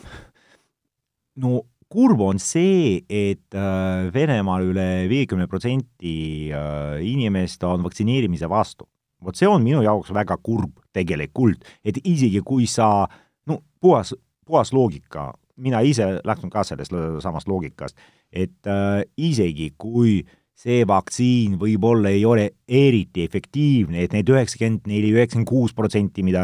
no 1.35 1.61
kurb 1.93 2.23
on 2.25 2.39
see, 2.41 3.03
et 3.09 3.53
äh, 3.53 4.09
Venemaal 4.13 4.65
üle 4.71 4.87
viiekümne 5.11 5.45
protsenti 5.51 6.49
äh, 6.49 6.97
inimest 7.05 7.63
on 7.69 7.85
vaktsineerimise 7.85 8.49
vastu. 8.49 8.87
vot 9.23 9.37
see 9.39 9.47
on 9.47 9.63
minu 9.63 9.79
jaoks 9.85 10.09
väga 10.11 10.35
kurb 10.43 10.81
tegelikult, 10.91 11.61
et 11.85 11.95
isegi 12.03 12.41
kui 12.43 12.65
sa, 12.67 13.05
no 13.47 13.61
puhas, 13.79 14.11
puhas 14.43 14.73
loogika, 14.75 15.29
mina 15.63 15.79
ise 15.79 16.17
lähtun 16.27 16.51
ka 16.51 16.65
sellest 16.67 16.91
samast 17.23 17.47
loogikast, 17.47 17.95
et 18.33 18.67
äh, 18.67 19.05
isegi 19.15 19.69
kui 19.79 20.17
äh, 20.19 20.42
see 20.53 20.83
vaktsiin 20.87 21.57
võib-olla 21.59 22.11
ei 22.13 22.23
ole 22.25 22.45
eriti 22.67 23.25
efektiivne, 23.27 24.05
et 24.05 24.13
need 24.15 24.29
üheksakümmend 24.31 24.87
neli, 24.87 25.11
üheksakümmend 25.15 25.49
kuus 25.49 25.73
protsenti, 25.75 26.23
mida 26.23 26.43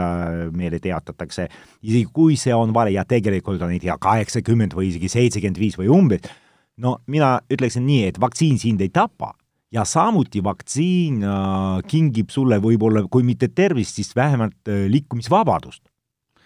meile 0.56 0.82
teatatakse, 0.84 1.48
isegi 1.86 2.08
kui 2.14 2.38
see 2.40 2.56
on 2.56 2.74
vale 2.76 2.94
ja 2.96 3.06
tegelikult 3.08 3.62
on 3.64 3.76
ei 3.76 3.82
tea, 3.84 3.96
kaheksakümmend 4.02 4.76
või 4.76 4.90
isegi 4.92 5.12
seitsekümmend 5.14 5.62
viis 5.62 5.78
või 5.80 5.92
umbes, 5.94 6.26
no 6.82 6.98
mina 7.08 7.38
ütleksin 7.52 7.86
nii, 7.88 8.10
et 8.10 8.20
vaktsiin 8.22 8.58
sind 8.60 8.82
ei 8.84 8.92
tapa 8.94 9.36
ja 9.72 9.86
samuti 9.86 10.42
vaktsiin 10.44 11.22
äh, 11.24 11.84
kingib 11.88 12.34
sulle 12.34 12.58
võib-olla, 12.64 13.06
kui 13.12 13.24
mitte 13.24 13.52
tervist, 13.54 14.00
siis 14.00 14.16
vähemalt 14.18 14.58
äh, 14.68 14.88
liikumisvabadust. 14.90 15.84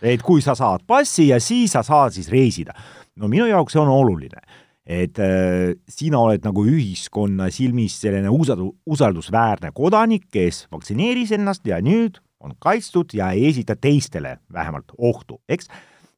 et 0.04 0.22
kui 0.22 0.42
sa 0.44 0.52
saad 0.52 0.82
passi 0.84 1.30
ja 1.30 1.40
siis 1.40 1.72
sa 1.72 1.84
saad 1.84 2.12
siis 2.12 2.28
reisida. 2.30 2.74
no 3.16 3.28
minu 3.28 3.48
jaoks 3.48 3.74
see 3.74 3.82
on 3.82 3.88
oluline 3.88 4.42
et 4.84 5.20
äh, 5.20 5.74
sina 5.88 6.20
oled 6.20 6.44
nagu 6.44 6.66
ühiskonna 6.68 7.48
silmis 7.54 7.96
selline 8.04 8.32
usald-, 8.34 8.74
usaldusväärne 8.86 9.72
kodanik, 9.76 10.28
kes 10.34 10.66
vaktsineeris 10.72 11.32
ennast 11.38 11.68
ja 11.68 11.80
nüüd 11.84 12.20
on 12.44 12.56
kaitstud 12.60 13.16
ja 13.16 13.32
ei 13.32 13.48
esita 13.48 13.78
teistele 13.80 14.38
vähemalt 14.52 14.92
ohtu, 14.98 15.40
eks. 15.48 15.70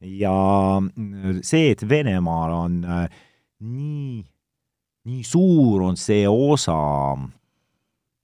ja 0.02 0.38
äh, 0.82 1.42
see, 1.46 1.70
et 1.76 1.86
Venemaal 1.90 2.56
on 2.56 2.80
äh, 2.84 3.06
nii, 3.62 4.24
nii 5.06 5.22
suur 5.24 5.86
on 5.86 5.98
see 5.98 6.26
osa, 6.30 6.80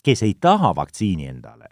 kes 0.02 0.26
ei 0.26 0.34
taha 0.42 0.74
vaktsiini 0.76 1.30
endale 1.30 1.70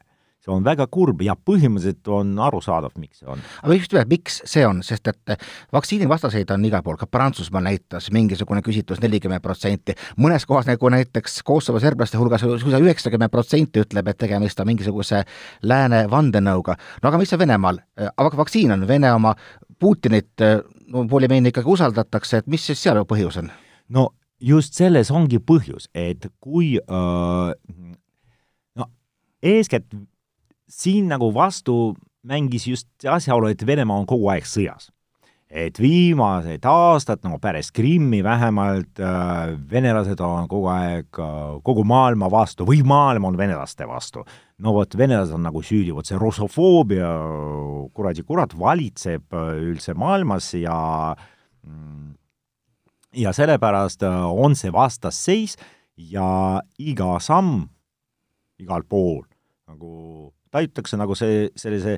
on 0.49 0.65
väga 0.65 0.87
kurb 0.91 1.21
ja 1.25 1.35
põhimõtteliselt 1.35 2.09
on 2.13 2.33
arusaadav, 2.49 2.95
miks 2.99 3.21
see 3.21 3.29
on. 3.29 3.43
aga 3.63 3.77
just 3.77 3.93
nimelt, 3.93 4.11
miks 4.11 4.41
see 4.49 4.65
on, 4.67 4.81
sest 4.85 5.07
et 5.11 5.35
vaktsiinivastaseid 5.75 6.51
on 6.55 6.65
igal 6.69 6.83
pool, 6.85 6.97
ka 6.99 7.07
Prantsusmaal 7.09 7.67
näitas 7.69 8.09
mingisugune 8.15 8.63
küsitlus 8.65 9.01
nelikümmend 9.03 9.43
protsenti, 9.45 9.95
mõnes 10.17 10.47
kohas 10.49 10.69
nagu 10.69 10.91
näiteks 10.93 11.41
Kosovo 11.47 11.81
serblaste 11.83 12.19
hulgas 12.19 12.43
suisa 12.43 12.81
üheksakümmend 12.81 13.33
protsenti 13.33 13.83
ütleb, 13.83 14.11
et 14.11 14.19
tegemist 14.19 14.59
on 14.59 14.69
mingisuguse 14.71 15.23
lääne 15.63 16.05
vandenõuga. 16.11 16.75
no 17.03 17.09
aga 17.09 17.21
mis 17.21 17.33
on 17.33 17.39
Venemaal, 17.39 17.81
vaktsiin 18.17 18.71
on 18.75 18.87
Vene 18.87 19.13
oma, 19.13 19.35
Putinit 19.79 20.41
no 20.91 21.05
poolimeeni 21.07 21.53
ikkagi 21.53 21.69
usaldatakse, 21.71 22.41
et 22.41 22.47
mis 22.51 22.65
siis 22.65 22.81
seal 22.83 22.99
põhjus 23.07 23.39
on? 23.39 23.51
no 23.89 24.09
just 24.39 24.77
selles 24.77 25.11
ongi 25.11 25.39
põhjus, 25.39 25.89
et 25.93 26.29
kui 26.39 26.77
äh, 26.79 27.51
no 28.79 28.89
eeskätt 29.43 29.87
siin 30.69 31.09
nagu 31.09 31.33
vastu 31.33 31.95
mängis 32.23 32.67
just 32.67 32.87
asjaolu, 33.07 33.49
et 33.49 33.65
Venemaa 33.65 33.99
on 34.01 34.07
kogu 34.09 34.29
aeg 34.33 34.47
sõjas. 34.47 34.91
et 35.49 35.79
viimased 35.81 36.61
aastad, 36.69 37.23
no 37.25 37.39
pärast 37.41 37.71
Krimmi 37.73 38.19
vähemalt 38.21 38.99
äh,, 39.01 39.55
venelased 39.71 40.19
on 40.21 40.45
kogu 40.47 40.67
aeg 40.69 41.17
äh, 41.17 41.55
kogu 41.65 41.81
maailma 41.89 42.29
vastu 42.29 42.67
või 42.69 42.83
maailm 42.85 43.25
on 43.25 43.37
venelaste 43.37 43.87
vastu. 43.87 44.23
no 44.59 44.73
vot, 44.73 44.97
venelased 44.97 45.33
on 45.33 45.41
nagu 45.47 45.63
süüdi, 45.65 45.89
vot 45.95 46.05
see 46.05 46.19
russofoobia, 46.21 47.09
kuradi 47.93 48.23
kurat, 48.23 48.53
valitseb 48.53 49.33
äh, 49.33 49.57
üldse 49.71 49.97
maailmas 49.97 50.53
ja 50.53 51.15
mm, 51.65 52.13
ja 53.17 53.33
sellepärast 53.33 54.03
äh, 54.05 54.25
on 54.29 54.55
see 54.55 54.69
vastasseis 54.73 55.57
ja 55.97 56.61
iga 56.77 57.17
samm 57.19 57.65
igal 58.59 58.85
pool 58.85 59.23
nagu 59.65 60.29
tajutakse 60.51 60.97
nagu 60.99 61.15
see, 61.17 61.47
sellise 61.59 61.97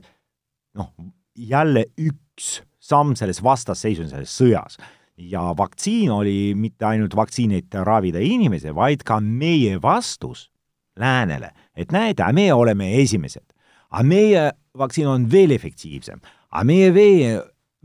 noh, 0.78 0.92
jälle 1.36 1.86
üks 2.00 2.62
samm 2.82 3.16
selles 3.20 3.42
vastasseisus, 3.44 4.12
selles 4.12 4.34
sõjas. 4.36 4.80
ja 5.22 5.42
vaktsiin 5.58 6.10
oli 6.12 6.54
mitte 6.58 6.86
ainult 6.86 7.16
vaktsiin, 7.16 7.52
et 7.52 7.76
ravida 7.86 8.20
inimesi, 8.20 8.72
vaid 8.74 9.04
ka 9.06 9.20
meie 9.22 9.78
vastus 9.82 10.50
läänele, 10.98 11.52
et 11.76 11.92
näete, 11.92 12.26
meie 12.34 12.54
oleme 12.54 13.02
esimesed. 13.02 13.46
aga 13.92 14.04
meie 14.04 14.52
vaktsiin 14.78 15.08
on 15.08 15.32
veel 15.32 15.52
efektiivsem, 15.52 16.20
aga 16.50 16.64
meie 16.66 16.94
veel, 16.94 17.42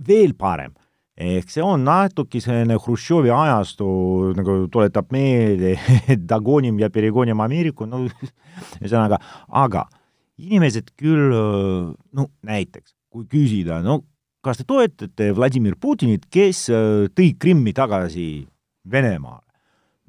veel 0.09 0.35
parem 0.35 0.73
ehk 1.17 1.49
see 1.49 1.65
on 1.65 1.85
natuke 1.87 2.41
selline 2.45 2.77
Hruštšovi 2.77 3.31
ajastu, 3.33 3.87
nagu 4.37 4.57
tuletab 4.73 5.09
meelde 5.15 5.77
Dagonim 6.31 6.79
ja 6.81 6.91
Perigonim 6.93 7.41
Ameeriku, 7.41 7.89
no 7.89 8.03
ühesõnaga, 8.05 9.19
aga 9.49 9.87
inimesed 10.37 10.93
küll, 10.99 11.33
no 12.13 12.29
näiteks, 12.47 12.95
kui 13.13 13.25
küsida, 13.31 13.81
no 13.85 14.03
kas 14.45 14.61
te 14.61 14.67
toetate 14.69 15.33
Vladimir 15.35 15.75
Putinit, 15.81 16.29
kes 16.31 16.67
tõi 17.17 17.33
Krimmi 17.41 17.75
tagasi 17.77 18.47
Venemaale? 18.91 19.43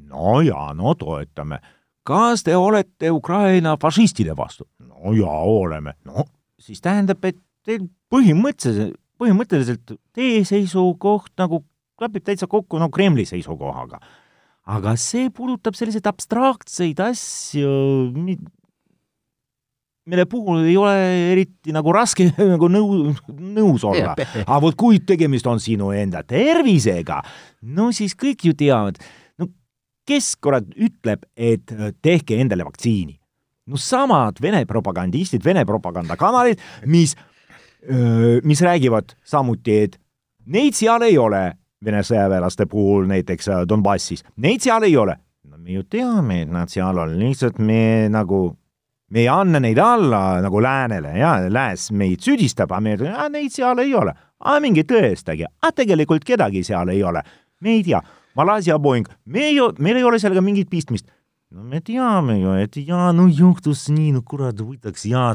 no 0.08 0.40
jaa, 0.46 0.74
no 0.78 0.94
toetame. 1.00 1.60
kas 2.06 2.44
te 2.46 2.56
olete 2.56 3.12
Ukraina 3.12 3.78
fašistide 3.82 4.36
vastu? 4.38 4.68
no 4.80 5.14
jaa, 5.16 5.42
oleme. 5.42 5.96
no 6.06 6.28
siis 6.60 6.82
tähendab, 6.84 7.24
et 7.26 7.40
teil 7.66 7.88
põhimõtteliselt, 8.12 8.98
põhimõtteliselt 9.18 9.98
teie 10.16 10.44
seisukoht 10.48 11.34
nagu 11.42 11.64
klapib 11.98 12.26
täitsa 12.26 12.48
kokku 12.50 12.80
no 12.82 12.90
Kremli 12.94 13.26
seisukohaga. 13.26 14.00
aga 14.68 14.96
see 15.00 15.30
puudutab 15.32 15.78
selliseid 15.80 16.08
abstraktseid 16.10 17.00
asju, 17.00 17.72
mille 20.08 20.26
puhul 20.30 20.64
ei 20.66 20.78
ole 20.80 20.96
eriti 21.34 21.76
nagu 21.76 21.94
raske 21.96 22.30
nagu 22.54 22.70
nõu, 22.72 23.14
nõus 23.28 23.86
olla. 23.88 24.16
aga 24.46 24.60
vot 24.64 24.78
kui 24.80 25.02
tegemist 25.04 25.48
on 25.52 25.62
sinu 25.64 25.92
enda 25.96 26.24
tervisega, 26.28 27.22
no 27.78 27.92
siis 27.96 28.16
kõik 28.20 28.48
ju 28.48 28.58
teavad, 28.58 29.00
no 29.40 29.52
kes 30.08 30.36
kurat 30.42 30.68
ütleb, 30.74 31.28
et 31.36 31.74
äh, 31.76 31.94
tehke 32.02 32.40
endale 32.40 32.68
vaktsiini? 32.68 33.18
no 33.68 33.76
samad 33.76 34.40
Vene 34.42 34.64
propagandistid, 34.66 35.44
Vene 35.44 35.66
propagandakanalid, 35.68 36.62
mis, 36.88 37.16
äh, 37.84 38.40
mis 38.48 38.62
räägivad 38.64 39.18
samuti, 39.28 39.80
et 39.84 39.98
neid 40.48 40.78
seal 40.78 41.04
ei 41.08 41.18
ole, 41.20 41.50
Vene 41.84 42.00
sõjaväelaste 42.02 42.66
puhul 42.72 43.10
näiteks 43.12 43.52
äh, 43.52 43.66
Donbassis, 43.70 44.24
neid 44.38 44.64
seal 44.64 44.88
ei 44.88 44.96
ole. 44.98 45.18
no 45.48 45.58
me 45.58 45.76
ju 45.76 45.84
teame, 45.84 46.42
et 46.46 46.50
nad 46.52 46.72
seal 46.72 46.98
on, 47.04 47.18
lihtsalt 47.20 47.60
me 47.60 48.08
nagu 48.12 48.56
me 49.10 49.24
ei 49.24 49.28
anna 49.32 49.60
neid 49.64 49.80
alla 49.80 50.42
nagu 50.44 50.62
läänele 50.62 51.14
ja 51.18 51.38
lääs 51.50 51.92
meid 51.96 52.24
süüdistab, 52.24 52.72
aga 52.72 52.84
me 52.84 52.96
ütleme, 52.98 53.30
neid 53.32 53.54
seal 53.56 53.80
ei 53.84 53.94
ole. 53.96 54.14
aga 54.40 54.60
minge 54.62 54.84
tõestage, 54.86 55.48
aga 55.62 55.74
tegelikult 55.82 56.26
kedagi 56.28 56.64
seal 56.64 56.92
ei 56.94 57.04
ole. 57.04 57.24
me 57.62 57.78
ei 57.78 57.84
tea, 57.84 58.02
Malaisia 58.36 58.78
Boeing, 58.80 59.08
me 59.26 59.48
ei, 59.48 59.60
meil 59.80 59.98
ei 59.98 60.04
ole 60.04 60.20
sellega 60.20 60.44
mingit 60.44 60.70
pistmist. 60.70 61.08
no 61.52 61.64
me 61.64 61.82
teame 61.82 62.40
ju, 62.42 62.58
et 62.60 62.78
jaa, 62.78 63.12
no 63.14 63.28
juhtus 63.28 63.88
nii, 63.90 64.12
no 64.18 64.22
kurat, 64.22 64.60
võtaks 64.60 65.08
ja 65.08 65.34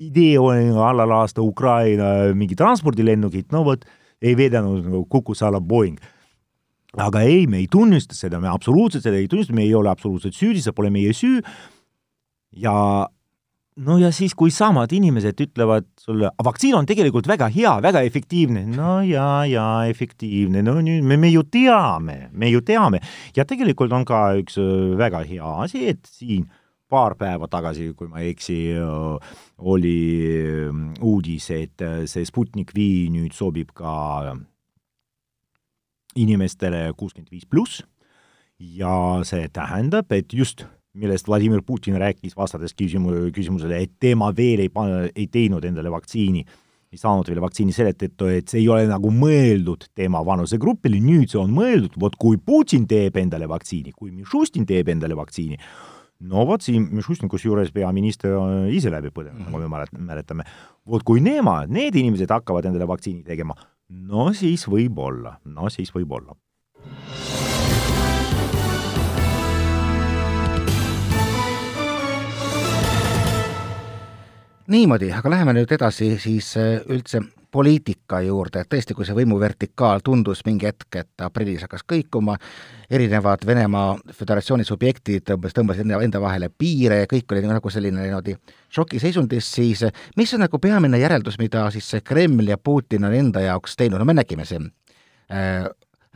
idee 0.00 0.38
oli 0.38 0.72
alla 0.72 1.06
laasta 1.08 1.42
Ukraina 1.42 2.32
mingi 2.34 2.56
transpordilennukit, 2.56 3.52
no 3.52 3.64
vot, 3.64 3.84
ei 4.22 4.36
vedanud 4.36 4.84
nagu 4.84 5.04
kukkus 5.12 5.42
alla 5.44 5.60
Boeing 5.60 6.00
aga 6.96 7.20
ei, 7.28 7.44
me 7.46 7.58
ei 7.60 7.66
tunnista 7.68 8.16
seda, 8.16 8.40
me 8.40 8.48
absoluutselt 8.48 9.04
seda 9.04 9.18
ei 9.20 9.28
tunnista, 9.28 9.52
me 9.52 9.66
ei 9.66 9.74
ole 9.76 9.90
absoluutselt 9.92 10.32
süüdi, 10.32 10.62
see 10.64 10.72
pole 10.72 10.88
meie 10.88 11.12
süü 11.12 11.42
ja 12.56 12.74
no 13.76 13.96
ja 14.00 14.10
siis, 14.14 14.34
kui 14.36 14.52
samad 14.54 14.92
inimesed 14.96 15.40
ütlevad 15.44 15.88
sulle, 16.00 16.30
vaktsiin 16.44 16.76
on 16.78 16.88
tegelikult 16.88 17.28
väga 17.28 17.48
hea, 17.52 17.76
väga 17.84 18.02
efektiivne, 18.08 18.64
no 18.72 19.00
ja, 19.04 19.44
ja 19.48 19.66
efektiivne, 19.90 20.62
no 20.64 20.78
nüüd 20.84 21.04
me, 21.06 21.18
me 21.20 21.30
ju 21.32 21.44
teame, 21.52 22.26
me 22.32 22.50
ju 22.52 22.62
teame. 22.66 23.02
Ja 23.36 23.44
tegelikult 23.48 23.92
on 23.96 24.06
ka 24.08 24.28
üks 24.40 24.60
äh, 24.62 24.94
väga 24.98 25.24
hea 25.28 25.56
asi, 25.66 25.86
et 25.92 26.08
siin 26.08 26.46
paar 26.90 27.16
päeva 27.18 27.48
tagasi, 27.50 27.90
kui 27.98 28.08
ma 28.08 28.22
ei 28.22 28.32
eksi, 28.32 28.60
äh, 28.80 29.40
oli 29.58 29.98
äh, 30.30 30.84
uudis, 31.04 31.50
et 31.54 31.84
see 32.08 32.28
Sputnik 32.28 32.72
V 32.76 33.10
nüüd 33.12 33.36
sobib 33.36 33.74
ka 33.76 34.36
inimestele 36.16 36.88
kuuskümmend 36.96 37.28
viis 37.34 37.44
pluss. 37.44 37.84
Ja 38.56 39.20
see 39.28 39.50
tähendab, 39.52 40.08
et 40.16 40.32
just 40.32 40.64
millest 40.96 41.28
Vladimir 41.28 41.62
Putin 41.66 41.98
rääkis, 42.00 42.36
vastates 42.36 42.74
küsimu-, 42.76 43.30
küsimusele, 43.34 43.80
et 43.84 43.96
tema 44.00 44.30
veel 44.36 44.64
ei 44.64 44.70
pane, 44.72 45.10
ei 45.14 45.28
teinud 45.32 45.64
endale 45.68 45.92
vaktsiini, 45.92 46.44
ei 46.92 47.00
saanud 47.00 47.28
veel 47.28 47.42
vaktsiini 47.44 47.74
selle 47.74 47.92
tõttu, 47.98 48.30
et 48.32 48.48
see 48.48 48.62
ei 48.62 48.70
ole 48.72 48.86
nagu 48.88 49.10
mõeldud 49.12 49.88
tema 49.96 50.22
vanusegrupile, 50.26 51.00
nüüd 51.02 51.32
see 51.32 51.40
on 51.42 51.52
mõeldud, 51.54 51.98
vot 52.00 52.16
kui 52.20 52.40
Putin 52.40 52.86
teeb 52.88 53.18
endale 53.20 53.48
vaktsiini, 53.50 53.92
kui 53.96 54.12
Mišustin 54.14 54.66
teeb 54.68 54.88
endale 54.94 55.18
vaktsiini, 55.18 55.58
no 56.30 56.46
vot 56.48 56.64
siin 56.64 56.88
Mišustin 56.96 57.30
kusjuures 57.32 57.74
peaminister 57.74 58.38
ise 58.72 58.92
läbi 58.94 59.12
põdenud, 59.12 59.44
nagu 59.48 59.64
me 59.64 59.70
mälet-, 59.72 59.96
mäletame, 59.98 60.48
vot 60.88 61.04
kui 61.06 61.20
nemad, 61.24 61.72
need 61.72 61.98
inimesed 61.98 62.32
hakkavad 62.32 62.70
endale 62.70 62.88
vaktsiini 62.88 63.26
tegema, 63.26 63.58
no 64.08 64.30
siis 64.36 64.64
võib-olla, 64.70 65.36
no 65.52 65.72
siis 65.72 65.92
võib-olla 65.94 66.38
niimoodi, 74.72 75.10
aga 75.14 75.30
läheme 75.30 75.54
nüüd 75.56 75.72
edasi 75.72 76.16
siis 76.22 76.52
äh, 76.60 76.78
üldse 76.92 77.22
poliitika 77.56 78.20
juurde, 78.20 78.60
et 78.60 78.68
tõesti, 78.68 78.94
kui 78.94 79.06
see 79.06 79.16
võimuvertikaal 79.16 80.02
tundus 80.04 80.42
mingi 80.44 80.66
hetk, 80.68 80.98
et 80.98 81.24
aprillis 81.24 81.62
hakkas 81.64 81.86
kõikuma, 81.88 82.34
erinevad 82.92 83.46
Venemaa 83.46 83.94
Föderatsiooni 84.18 84.66
subjektid 84.66 85.24
tõmbas, 85.30 85.54
tõmbasid 85.56 85.88
enda, 85.88 86.20
vahele 86.20 86.50
piire 86.50 87.00
ja 87.04 87.08
kõik 87.10 87.32
oli 87.32 87.46
nagu 87.46 87.72
selline 87.72 88.02
niimoodi 88.02 88.36
šokiseisundis, 88.76 89.48
siis 89.58 89.86
mis 90.18 90.34
on 90.36 90.44
nagu 90.44 90.60
peamine 90.60 91.00
järeldus, 91.00 91.38
mida 91.40 91.64
siis 91.72 91.88
see 91.94 92.04
Kreml 92.04 92.52
ja 92.52 92.58
Putin 92.58 93.08
on 93.08 93.16
enda 93.16 93.46
jaoks 93.46 93.78
teinud, 93.78 94.02
no 94.02 94.08
me 94.08 94.18
nägime 94.18 94.44
siin 94.44 94.68
äh, 95.32 95.64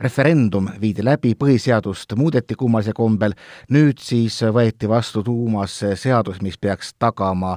referendum 0.01 0.67
viidi 0.81 1.03
läbi, 1.05 1.33
põhiseadust 1.39 2.15
muudeti 2.17 2.55
kummalisel 2.59 2.95
kombel, 2.97 3.35
nüüd 3.73 4.01
siis 4.01 4.39
võeti 4.53 4.89
vastu 4.89 5.23
tuumas 5.25 5.77
seadus, 5.99 6.41
mis 6.41 6.57
peaks 6.61 6.93
tagama 6.99 7.55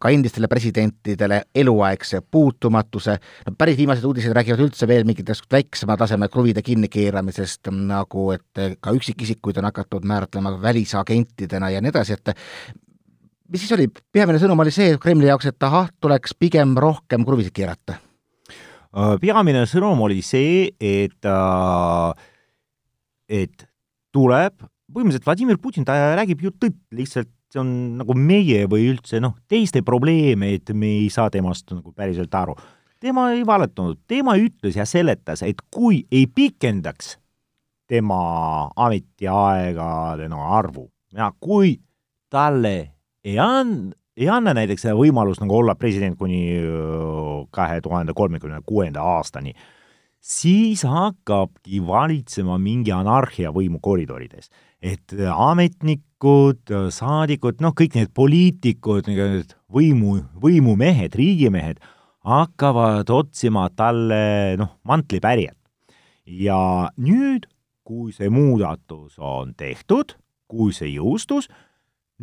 ka 0.00 0.12
endistele 0.12 0.48
presidentidele 0.50 1.42
eluaegse 1.54 2.20
puutumatuse, 2.20 3.16
no 3.46 3.54
päris 3.58 3.78
viimased 3.80 4.04
uudised 4.04 4.34
räägivad 4.36 4.66
üldse 4.66 4.88
veel 4.90 5.08
mingitest 5.08 5.48
väiksema 5.52 5.96
taseme 6.00 6.28
kruvide 6.28 6.62
kinnikeeramisest, 6.66 7.72
nagu 7.72 8.30
et 8.36 8.62
ka 8.80 8.94
üksikisikuid 8.96 9.60
on 9.60 9.70
hakatud 9.70 10.06
määratlema 10.08 10.54
välisagentidena 10.62 11.70
ja 11.70 11.80
nii 11.80 11.94
edasi, 11.94 12.18
et 12.18 12.34
mis 13.50 13.64
siis 13.64 13.72
oli, 13.76 13.88
peamine 14.12 14.38
sõnum 14.42 14.60
oli 14.62 14.74
see 14.74 14.94
Kremli 15.00 15.30
jaoks, 15.30 15.50
et 15.50 15.68
ahah, 15.68 15.90
tuleks 16.00 16.36
pigem 16.38 16.76
rohkem 16.78 17.26
kruvisid 17.26 17.56
keerata 17.56 17.98
peamine 19.22 19.64
sõnum 19.70 20.00
oli 20.06 20.20
see, 20.26 20.70
et, 20.80 21.24
äh, 21.24 22.12
et 23.28 23.66
tuleb, 24.12 24.64
põhimõtteliselt 24.90 25.26
Vladimir 25.26 25.58
Putin, 25.62 25.84
ta 25.86 26.16
räägib 26.18 26.42
ju 26.42 26.50
tõtt, 26.50 26.80
lihtsalt 26.90 27.30
see 27.50 27.60
on 27.62 27.70
nagu 27.98 28.14
meie 28.14 28.64
või 28.70 28.90
üldse 28.92 29.20
noh, 29.22 29.34
teiste 29.50 29.82
probleem, 29.86 30.44
et 30.46 30.70
me 30.74 30.90
ei 31.02 31.08
saa 31.10 31.30
temast 31.30 31.70
nagu 31.74 31.92
päriselt 31.92 32.34
aru. 32.34 32.54
tema 33.00 33.30
ei 33.32 33.46
valetanud, 33.46 33.98
tema 34.06 34.36
ütles 34.36 34.76
ja 34.76 34.84
seletas, 34.84 35.42
et 35.42 35.62
kui 35.70 36.04
ei 36.12 36.26
pikendaks 36.26 37.16
tema 37.88 38.70
ametiaegade 38.76 40.28
no 40.28 40.44
arvu 40.54 40.90
ja 41.12 41.32
kui 41.40 41.80
talle 42.30 42.92
ei 43.24 43.38
and-, 43.38 43.96
ei 44.16 44.28
anna 44.28 44.54
näiteks 44.56 44.86
seda 44.86 44.96
võimalust 44.98 45.42
nagu 45.42 45.60
olla 45.60 45.76
president 45.78 46.18
kuni 46.18 46.42
kahe 47.54 47.80
tuhande 47.84 48.14
kolmekümne 48.16 48.60
kuuenda 48.66 49.04
aastani, 49.16 49.54
siis 50.20 50.82
hakkabki 50.84 51.80
valitsema 51.86 52.58
mingi 52.60 52.92
anarhia 52.92 53.52
võimu 53.54 53.80
koridorides. 53.82 54.50
et 54.80 55.12
ametnikud, 55.12 56.70
saadikud, 56.88 57.58
noh, 57.60 57.74
kõik 57.76 57.98
need 57.98 58.12
poliitikud, 58.16 59.08
võimu, 59.68 60.14
võimumehed, 60.40 61.12
riigimehed 61.14 61.82
hakkavad 62.24 63.10
otsima 63.12 63.68
talle 63.76 64.56
noh, 64.56 64.76
mantlipärijat. 64.84 65.56
ja 66.24 66.90
nüüd, 66.96 67.48
kui 67.84 68.12
see 68.12 68.30
muudatus 68.30 69.18
on 69.18 69.54
tehtud, 69.54 70.16
kui 70.48 70.72
see 70.72 70.94
jõustus, 70.94 71.48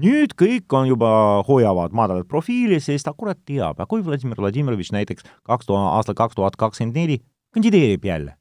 nüüd 0.02 0.36
kõik 0.38 0.74
on 0.78 0.88
juba, 0.90 1.10
hoiavad 1.48 1.96
madalat 1.98 2.28
profiili, 2.30 2.80
sest 2.84 3.08
ta 3.08 3.16
kurat 3.18 3.40
teab, 3.48 3.78
aga 3.78 3.88
kui 3.90 4.04
Vladimir 4.06 4.40
Vladimirovitš 4.40 4.94
näiteks 4.96 5.28
kaks 5.48 5.70
tuhat, 5.70 5.90
aastal 5.98 6.18
kaks 6.18 6.38
tuhat 6.38 6.58
kakskümmend 6.60 6.98
neli 6.98 7.20
kandideerib 7.56 8.06
jälle, 8.06 8.36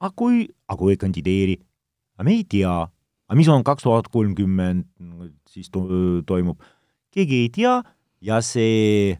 aga 0.00 0.12
kui, 0.16 0.44
aga 0.68 0.78
kui 0.80 0.94
ei 0.94 1.00
kandideeri, 1.00 1.56
aga 2.18 2.28
me 2.28 2.36
ei 2.36 2.44
tea, 2.44 2.76
aga 3.30 3.38
mis 3.38 3.48
on 3.52 3.64
kaks 3.66 3.86
tuhat 3.86 4.10
kolmkümmend 4.12 4.86
siis 5.48 5.72
to 5.72 5.86
toimub, 6.26 6.60
keegi 7.14 7.46
ei 7.46 7.50
tea. 7.54 7.80
Ja 8.20 8.42
see 8.44 9.14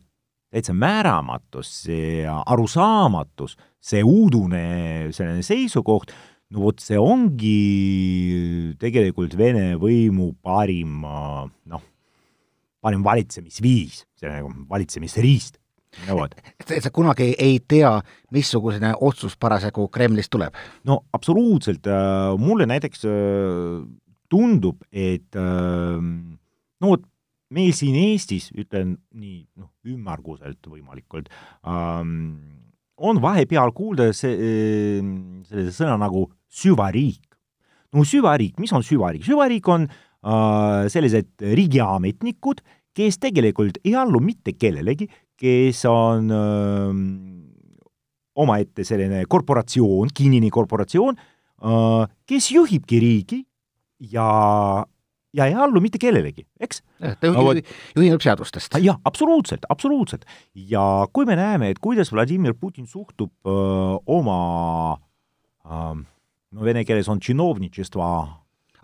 täitsa 0.53 0.75
määramatus, 0.77 1.71
see 1.87 2.27
arusaamatus, 2.29 3.55
see 3.81 4.03
uudune 4.05 5.09
selline 5.17 5.41
seisukoht, 5.47 6.13
no 6.51 6.65
vot, 6.65 6.83
see 6.83 6.99
ongi 6.99 8.75
tegelikult 8.81 9.37
Vene 9.39 9.75
võimu 9.81 10.33
parim 10.43 11.05
noh, 11.05 11.85
parim 12.83 13.05
valitsemisviis, 13.07 14.05
see 14.19 14.31
nagu 14.31 14.51
valitsemisriist. 14.71 15.59
no 16.07 16.21
vot. 16.21 16.35
et 16.63 16.83
sa 16.83 16.93
kunagi 16.95 17.33
ei 17.39 17.59
tea, 17.67 17.93
missugune 18.35 18.93
otsus 19.07 19.37
parasjagu 19.37 19.89
Kremlist 19.93 20.31
tuleb? 20.31 20.57
no 20.89 21.03
absoluutselt, 21.15 21.87
äh, 21.87 22.35
mulle 22.39 22.67
näiteks 22.71 23.07
äh, 23.07 23.87
tundub, 24.31 24.83
et 24.91 25.37
äh, 25.37 25.99
no 26.01 26.95
vot, 26.95 27.07
meil 27.51 27.75
siin 27.75 27.99
Eestis, 27.99 28.51
ütlen 28.55 28.97
nii 29.15 29.45
noh, 29.59 29.71
ümmarguselt 29.91 30.67
võimalikult 30.71 31.31
ähm,, 31.67 32.59
on 33.01 33.19
vahepeal 33.23 33.73
kuulda 33.73 34.11
see, 34.13 35.01
sellise 35.49 35.73
sõna 35.73 35.97
nagu 35.99 36.29
süvariik. 36.51 37.23
no 37.95 38.05
süvariik, 38.05 38.59
mis 38.59 38.73
on 38.73 38.85
süvariik? 38.87 39.25
süvariik 39.27 39.69
on 39.69 39.89
äh, 39.89 40.89
sellised 40.93 41.33
riigiametnikud, 41.41 42.63
kes 42.95 43.19
tegelikult 43.23 43.81
ei 43.85 43.95
allu 43.99 44.21
mitte 44.23 44.55
kellelegi, 44.59 45.09
kes 45.41 45.85
on 45.89 46.31
äh, 46.35 46.95
omaette 48.41 48.85
selline 48.87 49.25
korporatsioon, 49.29 50.15
kinnine 50.15 50.51
korporatsioon 50.53 51.19
äh,, 51.19 52.07
kes 52.27 52.51
juhibki 52.55 53.01
riigi 53.03 53.45
ja 54.13 54.29
ja 55.35 55.47
ei 55.47 55.55
allu 55.55 55.81
mitte 55.83 55.99
kellelegi, 56.03 56.45
eks. 56.59 56.83
ta 56.99 57.31
juhi, 57.31 57.63
juhineb 57.97 58.23
seadustest. 58.23 58.75
jah, 58.83 58.99
absoluutselt, 59.07 59.67
absoluutselt. 59.71 60.25
ja 60.55 61.07
kui 61.13 61.27
me 61.29 61.37
näeme, 61.39 61.71
et 61.71 61.79
kuidas 61.79 62.13
Vladimir 62.13 62.55
Putin 62.59 62.87
suhtub 62.87 63.31
öö, 63.47 63.99
oma 64.07 64.41
öö, 65.65 66.03
no 66.53 66.67
vene 66.67 66.85
keeles 66.85 67.09
on 67.09 67.21
tšinovnitšestva 67.23 68.07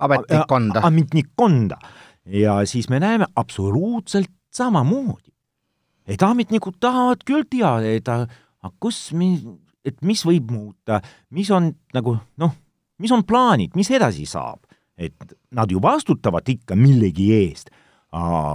ametnikkonda. 0.07 0.83
ametnikkonda 0.87 1.79
ja 2.27 2.61
siis 2.67 2.89
me 2.89 3.01
näeme 3.01 3.27
absoluutselt 3.37 4.31
samamoodi, 4.55 5.33
et 6.07 6.23
ametnikud 6.23 6.79
tahavad 6.81 7.25
küll 7.27 7.47
teada, 7.51 7.91
et 7.93 8.09
aga 8.09 8.73
kus, 8.81 9.11
et 9.85 9.99
mis 10.03 10.23
võib 10.27 10.51
muuta, 10.51 11.01
mis 11.31 11.51
on 11.51 11.71
nagu 11.95 12.17
noh, 12.41 12.55
mis 13.03 13.13
on 13.13 13.25
plaanid, 13.27 13.77
mis 13.77 13.91
edasi 13.93 14.27
saab, 14.27 14.63
et 14.97 15.37
nad 15.53 15.71
ju 15.71 15.83
vastutavad 15.83 16.49
ikka 16.49 16.79
millegi 16.79 17.31
eest, 17.37 17.71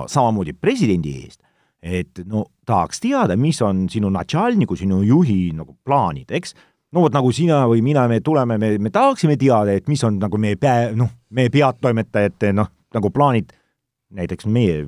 samamoodi 0.09 0.55
presidendi 0.57 1.13
eest, 1.21 1.43
et 1.81 2.23
no 2.25 2.45
tahaks 2.65 3.01
teada, 3.01 3.37
mis 3.37 3.61
on 3.65 3.87
sinu 3.89 4.09
natšalniku, 4.13 4.77
sinu 4.77 5.01
juhi 5.05 5.51
nagu 5.57 5.75
plaanid, 5.85 6.31
eks 6.33 6.55
no 6.91 7.05
vot, 7.05 7.13
nagu 7.13 7.31
sina 7.35 7.63
või 7.69 7.83
mina, 7.85 8.05
me 8.11 8.19
tuleme, 8.23 8.57
me, 8.61 8.73
me 8.79 8.91
tahaksime 8.93 9.37
teada, 9.39 9.75
et 9.75 9.87
mis 9.91 10.03
on 10.07 10.19
nagu 10.21 10.39
meie 10.41 10.59
pea, 10.59 10.91
noh, 10.97 11.11
meie 11.35 11.51
peatoimetajate 11.53 12.51
noh, 12.55 12.71
nagu 12.95 13.11
plaanid 13.13 13.53
näiteks 14.17 14.47
meie, 14.51 14.83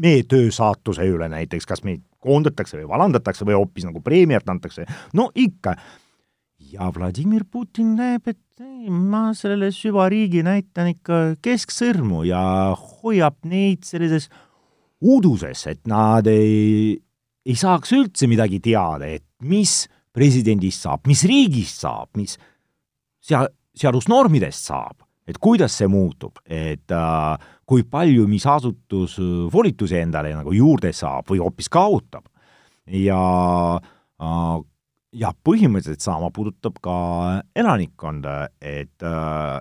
meie 0.00 0.24
töö 0.28 0.48
saatuse 0.54 1.04
üle 1.08 1.28
näiteks, 1.32 1.68
kas 1.68 1.84
meid 1.84 2.02
koondatakse 2.26 2.78
või 2.80 2.88
vallandatakse 2.90 3.46
või 3.46 3.58
hoopis 3.58 3.86
nagu 3.86 4.02
preemiat 4.04 4.48
antakse, 4.48 4.86
no 5.14 5.30
ikka. 5.34 5.76
ja 6.72 6.90
Vladimir 6.94 7.44
Putin 7.50 7.94
näeb, 7.96 8.26
et 8.26 8.64
ei, 8.64 8.88
ma 8.90 9.34
sellele 9.36 9.68
süvariigi 9.70 10.42
näitan 10.42 10.88
ikka 10.94 11.36
kesksõrmu 11.44 12.24
ja 12.24 12.40
hoiab 13.02 13.36
neid 13.44 13.84
sellises 13.84 14.30
uduses, 15.00 15.66
et 15.68 15.84
nad 15.86 16.26
ei, 16.26 16.96
ei 17.44 17.54
saaks 17.54 17.92
üldse 17.92 18.26
midagi 18.26 18.60
teada, 18.64 19.06
et 19.06 19.26
mis 19.44 19.84
presidendist 20.16 20.86
saab, 20.86 21.04
mis 21.10 21.24
riigist 21.28 21.82
saab, 21.84 22.10
mis 22.16 22.36
sea-, 23.20 23.46
seadusnormidest 23.76 24.70
saab, 24.70 25.02
et 25.26 25.40
kuidas 25.42 25.74
see 25.76 25.88
muutub, 25.90 26.38
et 26.44 26.94
äh, 26.94 27.50
kui 27.66 27.84
palju 27.90 28.28
mis 28.30 28.46
asutus 28.48 29.18
äh, 29.20 29.34
volitusi 29.52 29.98
endale 30.00 30.32
nagu 30.36 30.54
juurde 30.54 30.94
saab 30.96 31.32
või 31.32 31.42
hoopis 31.42 31.68
kaotab. 31.72 32.30
ja 32.86 33.20
äh, 34.22 34.56
ja 35.16 35.32
põhimõtteliselt 35.32 36.04
sama 36.04 36.30
puudutab 36.34 36.78
ka 36.84 36.96
elanikkonda, 37.56 38.36
et 38.60 39.02
äh, 39.02 39.58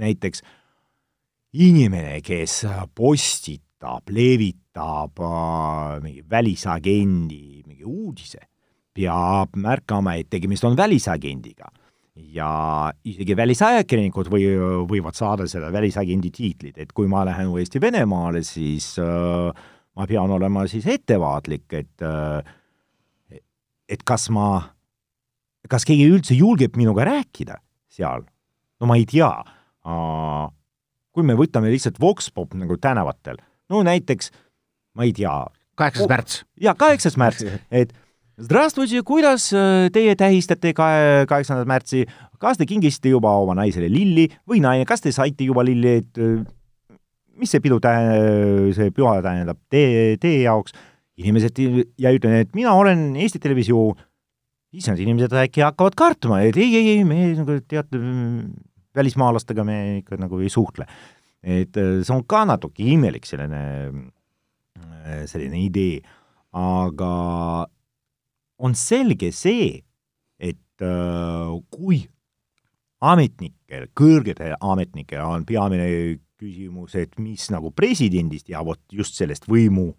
näiteks 0.00 0.42
inimene, 1.60 2.18
kes 2.24 2.64
postitab, 2.96 4.10
levitab 4.10 5.20
äh, 5.20 6.00
mingi 6.02 6.24
välisagendi 6.30 7.62
mingi 7.66 7.84
uudise 7.84 8.53
peab 8.94 9.56
märkama, 9.58 10.16
et 10.18 10.30
tegemist 10.30 10.64
on 10.64 10.76
välisagendiga. 10.78 11.70
ja 12.14 12.92
isegi 13.02 13.34
välisajakirjanikud 13.34 14.28
või, 14.30 14.44
võivad 14.86 15.16
saada 15.18 15.48
seda 15.50 15.66
välisagendi 15.74 16.30
tiitlit, 16.30 16.76
et 16.78 16.92
kui 16.94 17.08
ma 17.10 17.24
lähen 17.26 17.48
uuesti 17.50 17.80
Venemaale, 17.82 18.44
siis 18.46 18.92
äh, 19.02 19.64
ma 19.98 20.06
pean 20.06 20.30
olema 20.30 20.62
siis 20.70 20.86
ettevaatlik, 20.86 21.66
et 21.74 22.04
äh, 22.06 22.54
et 23.90 24.04
kas 24.06 24.28
ma, 24.30 24.46
kas 25.68 25.86
keegi 25.88 26.06
üldse 26.06 26.38
julgeb 26.38 26.78
minuga 26.78 27.08
rääkida 27.08 27.58
seal? 27.90 28.22
no 28.78 28.90
ma 28.90 28.98
ei 29.00 29.08
tea 29.10 29.32
äh,. 29.82 30.46
kui 31.14 31.26
me 31.26 31.34
võtame 31.38 31.74
lihtsalt 31.74 31.98
Vox 32.02 32.30
Pop 32.30 32.54
nagu 32.58 32.78
tänavatel, 32.78 33.42
no 33.70 33.82
näiteks 33.82 34.30
ma 34.94 35.06
ei 35.06 35.12
tea. 35.18 35.34
kaheksas 35.74 36.10
märts. 36.10 36.40
jaa, 36.62 36.78
kaheksas 36.78 37.18
märts, 37.18 37.42
et 37.82 37.90
Здравствуйте, 38.39 39.01
kuidas 39.03 39.49
äh, 39.51 39.89
teie 39.91 40.13
tähistate 40.15 40.71
kaheksandat 40.71 41.67
märtsi, 41.67 42.05
kas 42.39 42.55
te 42.55 42.63
kingisite 42.63 43.11
juba 43.11 43.33
oma 43.35 43.51
naisele 43.57 43.89
lilli 43.91 44.29
või 44.47 44.61
naine, 44.63 44.85
kas 44.87 45.01
te 45.03 45.11
saite 45.11 45.43
juba 45.43 45.65
lilli, 45.67 45.97
et 45.99 46.19
äh, 46.23 46.37
mis 47.35 47.51
see 47.51 47.59
pidu 47.59 47.81
tähendab, 47.83 48.69
see 48.77 48.93
püha 48.95 49.17
tähendab 49.25 49.59
teie, 49.67 50.13
teie 50.23 50.45
jaoks? 50.45 50.71
inimesed 51.19 51.57
ja 51.99 52.13
ütlen, 52.15 52.37
et 52.45 52.53
mina 52.55 52.71
olen 52.79 53.09
Eesti 53.19 53.41
Televisioon, 53.43 53.97
issand, 54.71 55.01
inimesed 55.03 55.33
äkki 55.35 55.65
hakkavad 55.65 55.97
kartma, 55.99 56.37
et 56.47 56.55
ei, 56.55 56.69
ei, 56.79 56.93
ei, 56.93 57.01
me 57.03 57.17
nagu 57.41 57.57
teate, 57.67 57.99
välismaalastega 58.95 59.65
me 59.67 59.75
ikka 59.97 60.15
nagu 60.21 60.39
ei 60.39 60.47
suhtle. 60.53 60.87
et 61.43 61.75
äh, 61.75 61.99
see 62.07 62.15
on 62.15 62.23
ka 62.23 62.45
natuke 62.47 62.87
imelik 62.87 63.27
selline, 63.27 63.91
selline 65.27 65.59
idee, 65.59 65.99
aga 66.55 67.11
on 68.64 68.74
selge 68.78 69.30
see, 69.36 69.82
et 70.40 70.84
äh, 70.84 71.52
kui 71.72 72.04
ametnikel, 73.04 73.88
kõrgetel 73.96 74.56
ametnikel 74.64 75.24
on 75.24 75.44
peamine 75.48 75.88
küsimus, 76.40 76.96
et 76.98 77.18
mis 77.20 77.46
nagu 77.52 77.70
presidendist 77.76 78.48
ja 78.52 78.64
vot 78.64 78.80
just 78.92 79.18
sellest 79.18 79.46
võimu 79.50 79.90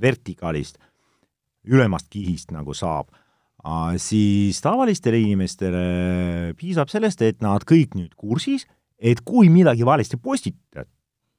vertikaalist, 0.00 0.78
ülemast 1.64 2.10
kihist 2.12 2.52
nagu 2.54 2.74
saab, 2.76 3.10
siis 4.02 4.58
tavalistele 4.60 5.20
inimestele 5.22 5.84
piisab 6.58 6.90
sellest, 6.92 7.22
et 7.24 7.40
nad 7.44 7.64
kõik 7.64 7.94
nüüd 7.96 8.12
kursis, 8.18 8.66
et 8.98 9.22
kui 9.24 9.48
midagi 9.52 9.86
valesti 9.86 10.18
postitad, 10.20 10.90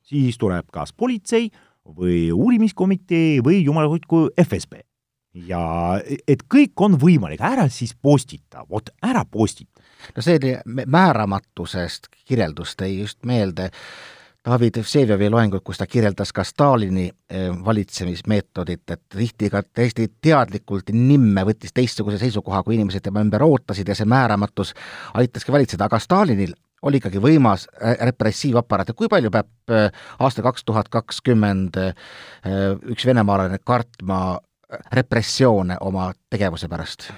siis 0.05 0.39
tuleb 0.41 0.71
kas 0.73 0.95
politsei 0.95 1.51
või 1.85 2.31
uurimiskomitee 2.33 3.43
või 3.45 3.61
jumal 3.65 3.91
hoidku 3.91 4.27
FSB 4.41 4.81
ja 5.35 5.99
et 6.27 6.45
kõik 6.51 6.81
on 6.81 6.97
võimalik, 6.99 7.43
ära 7.43 7.67
siis 7.69 7.95
postita, 7.95 8.65
vot 8.69 8.89
ära 9.03 9.25
postita. 9.25 9.81
no 10.15 10.21
see 10.21 10.59
määramatusest 10.85 12.07
kirjeldus 12.25 12.75
tõi 12.79 12.99
just 12.99 13.23
meelde 13.25 13.71
David 14.45 14.77
Vsevijovi 14.77 15.29
loengut, 15.29 15.63
kus 15.65 15.79
ta 15.81 15.87
kirjeldas 15.89 16.29
ka 16.33 16.43
Stalini 16.45 17.07
eh, 17.09 17.47
valitsemismeetodit, 17.65 18.83
et 18.93 19.01
tihti 19.09 19.49
ka 19.49 19.63
täiesti 19.65 20.05
teadlikult 20.21 20.91
nimme 20.93 21.41
võttis 21.47 21.73
teistsuguse 21.73 22.19
seisukoha, 22.21 22.61
kui 22.63 22.77
inimesed 22.77 23.01
tema 23.07 23.23
ümber 23.25 23.43
ootasid 23.43 23.89
ja 23.89 23.97
see 23.97 24.05
määramatus 24.05 24.75
aitaski 25.17 25.51
valitseda, 25.55 25.89
aga 25.89 25.99
Stalinil 25.99 26.53
oli 26.85 27.01
ikkagi 27.01 27.17
võimas 27.23 27.65
eh, 27.79 27.97
repressiivaparaat 28.11 28.93
ja 28.93 28.97
kui 28.97 29.09
palju 29.09 29.33
peab 29.33 29.73
eh, 29.73 29.89
aasta 30.19 30.45
kaks 30.45 30.67
tuhat 30.69 30.93
kakskümmend 30.93 31.81
üks 32.93 33.05
venemaalane 33.09 33.57
kartma 33.65 34.37
repressioone 34.91 35.77
oma 35.81 36.11
tegevuse 36.29 36.69
pärast? 36.71 37.09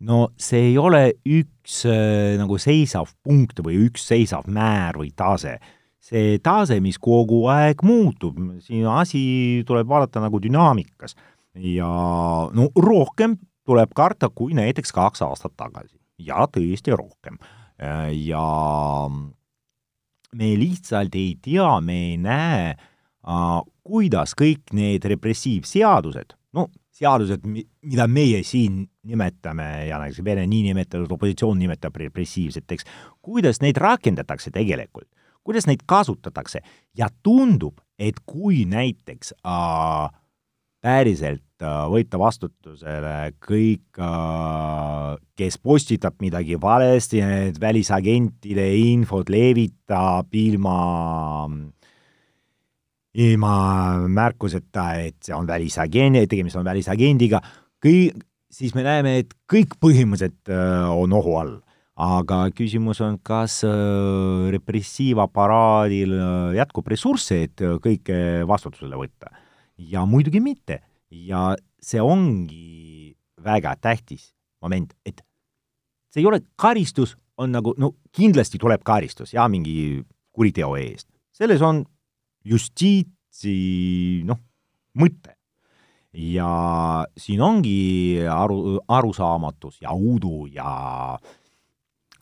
no 0.00 0.30
see 0.40 0.70
ei 0.70 0.78
ole 0.80 1.02
üks 1.28 1.82
äh, 1.88 2.38
nagu 2.40 2.56
seisav 2.60 3.10
punkt 3.24 3.60
või 3.64 3.82
üks 3.88 4.06
seisav 4.08 4.48
määr 4.48 4.96
või 5.00 5.12
tase. 5.16 5.58
see 6.00 6.38
tase, 6.40 6.80
mis 6.80 6.96
kogu 6.98 7.44
aeg 7.52 7.82
muutub, 7.84 8.38
siin 8.64 8.86
asi 8.88 9.62
tuleb 9.68 9.88
vaadata 9.88 10.22
nagu 10.24 10.40
dünaamikas 10.40 11.14
ja 11.54 11.90
no 12.56 12.70
rohkem 12.76 13.36
tuleb 13.68 13.92
karta 13.94 14.30
kui 14.32 14.54
näiteks 14.56 14.92
kaks 14.92 15.22
aastat 15.22 15.52
tagasi 15.56 15.98
ja 16.18 16.46
tõesti 16.52 16.96
rohkem. 16.96 17.38
ja 18.24 18.46
me 20.32 20.50
lihtsalt 20.58 21.14
ei 21.16 21.36
tea, 21.42 21.80
me 21.80 21.96
ei 22.10 22.16
näe, 22.20 22.74
kuidas 23.84 24.34
kõik 24.38 24.74
need 24.76 25.04
repressiivseadused, 25.08 26.36
seadused, 27.00 27.44
mida 27.46 28.06
meie 28.10 28.42
siin 28.46 28.82
nimetame 29.08 29.68
ja 29.88 30.00
näiteks 30.02 30.24
Vene 30.24 30.44
niinimetatud 30.50 31.12
opositsioon 31.16 31.58
nimetab 31.60 31.96
repressiivseteks, 31.96 32.86
kuidas 33.24 33.62
neid 33.64 33.80
rakendatakse 33.80 34.52
tegelikult, 34.54 35.08
kuidas 35.44 35.68
neid 35.70 35.86
kasutatakse? 35.88 36.60
Ja 36.96 37.08
tundub, 37.22 37.80
et 37.98 38.20
kui 38.28 38.64
näiteks 38.68 39.32
äh, 39.40 40.12
päriselt 40.84 41.64
äh, 41.64 41.80
võtta 41.92 42.20
vastutusele 42.20 43.16
kõik 43.48 44.00
äh,, 44.00 45.16
kes 45.40 45.56
postitab 45.58 46.20
midagi 46.20 46.60
valesti, 46.60 47.24
välisagentide 47.60 48.68
infot 48.92 49.32
levitab 49.32 50.36
ilma 50.36 50.78
äh, 51.48 51.79
ilma 53.18 53.54
märkuseta, 54.08 54.92
et 55.02 55.18
see 55.24 55.34
on 55.34 55.48
välisagent, 55.48 56.28
tegemist 56.30 56.58
on 56.60 56.66
välisagendiga, 56.66 57.40
kõik, 57.82 58.20
siis 58.50 58.74
me 58.76 58.84
näeme, 58.86 59.16
et 59.24 59.34
kõik 59.50 59.76
põhimõtteliselt 59.82 60.52
äh, 60.52 60.86
on 60.90 61.12
ohu 61.18 61.36
all. 61.40 61.58
aga 62.00 62.46
küsimus 62.56 63.02
on, 63.04 63.18
kas 63.20 63.58
äh, 63.68 64.48
repressiivaparaadil 64.54 66.14
äh, 66.16 66.54
jätkub 66.56 66.86
ressursse, 66.88 67.42
et 67.44 67.60
kõike 67.82 68.46
vastutusele 68.48 68.96
võtta. 68.96 69.34
ja 69.76 70.06
muidugi 70.06 70.40
mitte. 70.40 70.82
ja 71.10 71.56
see 71.82 72.00
ongi 72.00 73.16
väga 73.42 73.74
tähtis 73.80 74.32
moment, 74.62 74.94
et 75.04 75.20
see 76.12 76.22
ei 76.22 76.26
ole 76.26 76.40
karistus, 76.56 77.16
on 77.40 77.52
nagu, 77.52 77.74
no 77.78 77.94
kindlasti 78.12 78.58
tuleb 78.60 78.82
karistus 78.84 79.32
ja 79.34 79.48
mingi 79.48 80.04
kuriteo 80.32 80.76
eest. 80.76 81.08
selles 81.32 81.62
on 81.62 81.84
justiitsi 82.44 84.22
noh, 84.28 84.38
mõte. 84.98 85.36
ja 86.12 87.04
siin 87.16 87.42
ongi 87.42 88.18
aru, 88.26 88.80
arusaamatus 88.88 89.78
ja 89.82 89.92
udu 89.94 90.48
ja 90.50 91.18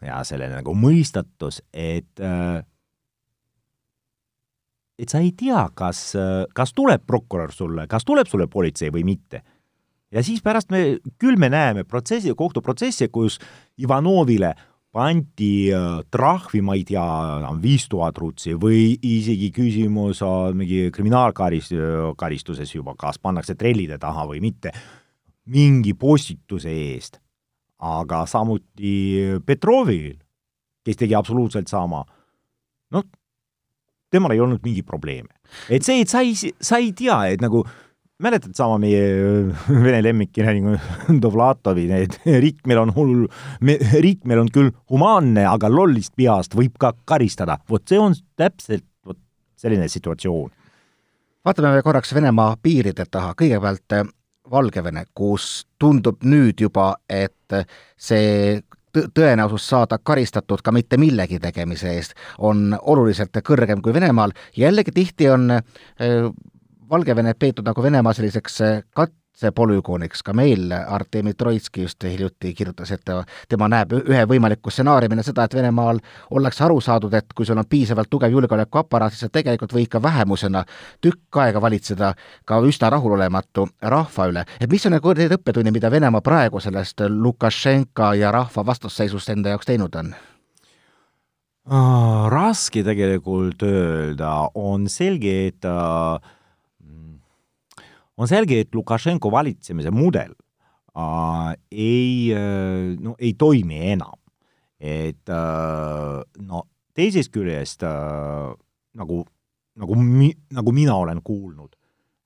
ja 0.05 0.19
selline 0.25 0.61
nagu 0.61 0.75
mõistatus, 0.79 1.63
et 1.73 2.21
et 4.99 5.09
sa 5.09 5.21
ei 5.23 5.31
tea, 5.39 5.63
kas, 5.79 6.01
kas 6.55 6.75
tuleb 6.75 7.05
prokurör 7.07 7.55
sulle, 7.55 7.87
kas 7.91 8.05
tuleb 8.07 8.29
sulle 8.29 8.49
politsei 8.51 8.91
või 8.95 9.05
mitte. 9.07 9.43
ja 10.11 10.23
siis 10.25 10.43
pärast 10.43 10.71
me, 10.71 10.99
küll 11.19 11.37
me 11.37 11.49
näeme 11.53 11.85
protsessi, 11.85 12.35
kohtuprotsessi, 12.35 13.09
kus 13.09 13.39
Ivanovile 13.79 14.55
pandi 14.95 15.69
äh, 15.75 16.01
trahvi, 16.11 16.63
ma 16.65 16.75
ei 16.79 16.85
tea, 16.89 17.05
viis 17.61 17.87
tuhat 17.91 18.19
rutsi 18.19 18.55
või 18.59 18.95
isegi 19.05 19.51
küsimus 19.55 20.23
on 20.27 20.57
mingi 20.59 20.89
kriminaalkarist-, 20.95 21.77
karistuses 22.19 22.73
juba, 22.75 22.97
kas 22.99 23.21
pannakse 23.21 23.57
trellide 23.59 23.99
taha 24.01 24.27
või 24.31 24.41
mitte, 24.45 24.73
mingi 25.49 25.95
postituse 25.95 26.73
eest. 26.73 27.21
aga 27.79 28.25
samuti 28.27 29.39
Petrovil, 29.47 30.17
kes 30.83 30.97
tegi 30.99 31.15
absoluutselt 31.15 31.69
sama, 31.71 32.01
noh, 32.91 33.05
temal 34.11 34.33
ei 34.35 34.41
olnud 34.41 34.65
mingeid 34.65 34.87
probleeme. 34.87 35.31
et 35.71 35.85
see, 35.85 36.01
et 36.03 36.11
sa 36.11 36.25
ei, 36.25 36.35
sa 36.35 36.81
ei 36.83 36.93
tea, 36.93 37.21
et 37.29 37.41
nagu 37.41 37.63
mäletad 38.23 38.55
sama 38.55 38.79
meie 38.83 39.03
äh, 39.03 39.71
vene 39.85 40.03
lemmikkirjaniku 40.03 40.77
Dovlatovi, 41.23 41.87
need 41.91 42.19
riik 42.45 42.67
meil 42.67 42.83
on 42.83 42.93
hull, 42.97 43.27
riik 44.03 44.27
meil 44.29 44.43
on 44.45 44.53
küll 44.55 44.73
humaanne, 44.91 45.47
aga 45.49 45.71
lollist 45.73 46.15
peast 46.19 46.57
võib 46.59 46.79
ka 46.81 46.95
karistada. 47.09 47.59
vot 47.71 47.85
see 47.87 48.01
on 48.03 48.17
täpselt 48.37 48.87
vot 49.07 49.19
selline 49.59 49.89
situatsioon. 49.89 50.51
vaatame 51.47 51.83
korraks 51.83 52.15
Venemaa 52.15 52.57
piiride 52.63 53.07
taha, 53.11 53.35
kõigepealt 53.39 54.01
äh, 54.01 54.09
Valgevene, 54.49 55.03
kus 55.13 55.67
tundub 55.77 56.23
nüüd 56.25 56.63
juba, 56.63 56.95
et 57.05 57.53
see 58.01 58.63
tõenäosus 58.97 59.67
saada 59.69 59.99
karistatud 60.01 60.63
ka 60.65 60.73
mitte 60.73 60.97
millegi 60.97 61.37
tegemise 61.39 61.91
eest 61.93 62.15
on 62.39 62.73
oluliselt 62.81 63.37
kõrgem 63.45 63.83
kui 63.85 63.93
Venemaal. 63.93 64.33
jällegi 64.57 64.95
tihti 64.97 65.29
on 65.29 65.51
äh, 65.53 66.33
Valgevene 66.91 67.35
peetud 67.35 67.67
nagu 67.69 67.83
Venemaa 67.83 68.13
selliseks 68.17 68.61
eh, 68.61 68.79
katsepolügooniks, 68.97 70.23
ka 70.25 70.33
meil 70.33 70.73
Artemi 70.73 71.35
Troitski 71.35 71.83
just 71.83 72.05
hiljuti 72.05 72.55
kirjutas, 72.55 72.91
et 72.95 73.11
tema 73.49 73.69
näeb 73.69 73.93
ühe 73.99 74.23
võimaliku 74.31 74.73
stsenaariumina 74.73 75.23
seda, 75.27 75.45
et 75.45 75.57
Venemaal 75.59 76.01
ollakse 76.31 76.65
aru 76.65 76.81
saadud, 76.81 77.15
et 77.15 77.35
kui 77.37 77.47
sul 77.47 77.61
on 77.61 77.69
piisavalt 77.69 78.11
tugev 78.11 78.33
julgeolekuaparaat, 78.33 79.13
siis 79.13 79.27
sa 79.27 79.33
tegelikult 79.33 79.75
võid 79.77 79.91
ka 79.93 80.03
vähemusena 80.03 80.65
tükk 81.05 81.41
aega 81.45 81.61
valitseda 81.61 82.15
ka 82.49 82.63
üsna 82.65 82.91
rahulolematu 82.97 83.69
rahva 83.83 84.31
üle. 84.33 84.47
et 84.61 84.71
mis 84.71 84.87
on 84.87 84.97
nagu 84.97 85.13
need 85.13 85.37
õppetunnid, 85.37 85.77
mida 85.77 85.91
Venemaa 85.91 86.25
praegu 86.25 86.61
sellest 86.61 87.05
Lukašenka 87.09 88.15
ja 88.15 88.33
rahva 88.33 88.67
vastasseisust 88.67 89.29
enda 89.37 89.57
jaoks 89.57 89.67
teinud 89.67 89.95
on? 89.95 90.15
raske 92.33 92.83
tegelikult 92.85 93.63
öelda, 93.63 94.49
on 94.55 94.89
selge, 94.89 95.49
et 95.49 95.65
äh, 95.69 96.37
on 98.19 98.29
selge, 98.31 98.63
et 98.65 98.75
Lukašenko 98.75 99.31
valitsemise 99.33 99.93
mudel 99.95 100.35
äh, 100.35 101.55
ei 101.71 102.35
äh,, 102.35 102.97
no 103.01 103.15
ei 103.19 103.35
toimi 103.39 103.81
enam. 103.93 104.19
et 104.79 105.27
äh, 105.27 106.23
no 106.47 106.63
teisest 106.95 107.33
küljest 107.35 107.83
äh, 107.83 108.53
nagu, 108.95 109.25
nagu 109.79 109.97
mi-, 109.99 110.37
nagu 110.55 110.75
mina 110.75 110.95
olen 110.95 111.23
kuulnud, 111.23 111.75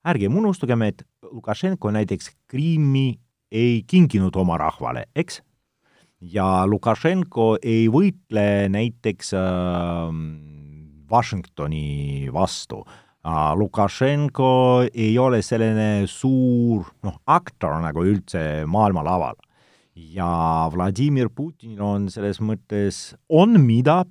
ärgem 0.05 0.37
unustagem, 0.37 0.85
et 0.85 1.01
Lukašenko 1.31 1.91
näiteks 1.95 2.29
Krimmi 2.47 3.17
ei 3.53 3.81
kinkinud 3.87 4.35
oma 4.37 4.57
rahvale, 4.61 5.07
eks? 5.15 5.41
ja 6.21 6.65
Lukašenko 6.69 7.57
ei 7.61 7.87
võitle 7.91 8.69
näiteks 8.73 9.33
äh, 9.37 10.13
Washingtoni 11.09 12.29
vastu 12.33 12.83
äh, 12.85 13.02
Lukašenko 13.23 14.83
ei 14.91 15.17
ole 15.17 15.39
selline 15.41 16.03
suur 16.11 16.89
noh, 17.07 17.19
aktor 17.25 17.77
nagu 17.79 18.03
üldse 18.03 18.65
maailmalaval. 18.67 19.35
ja 19.95 20.69
Vladimir 20.73 21.29
Putinil 21.29 21.81
on 21.81 22.09
selles 22.09 22.39
mõttes, 22.41 23.13
on 23.29 23.59
mida 23.61 24.03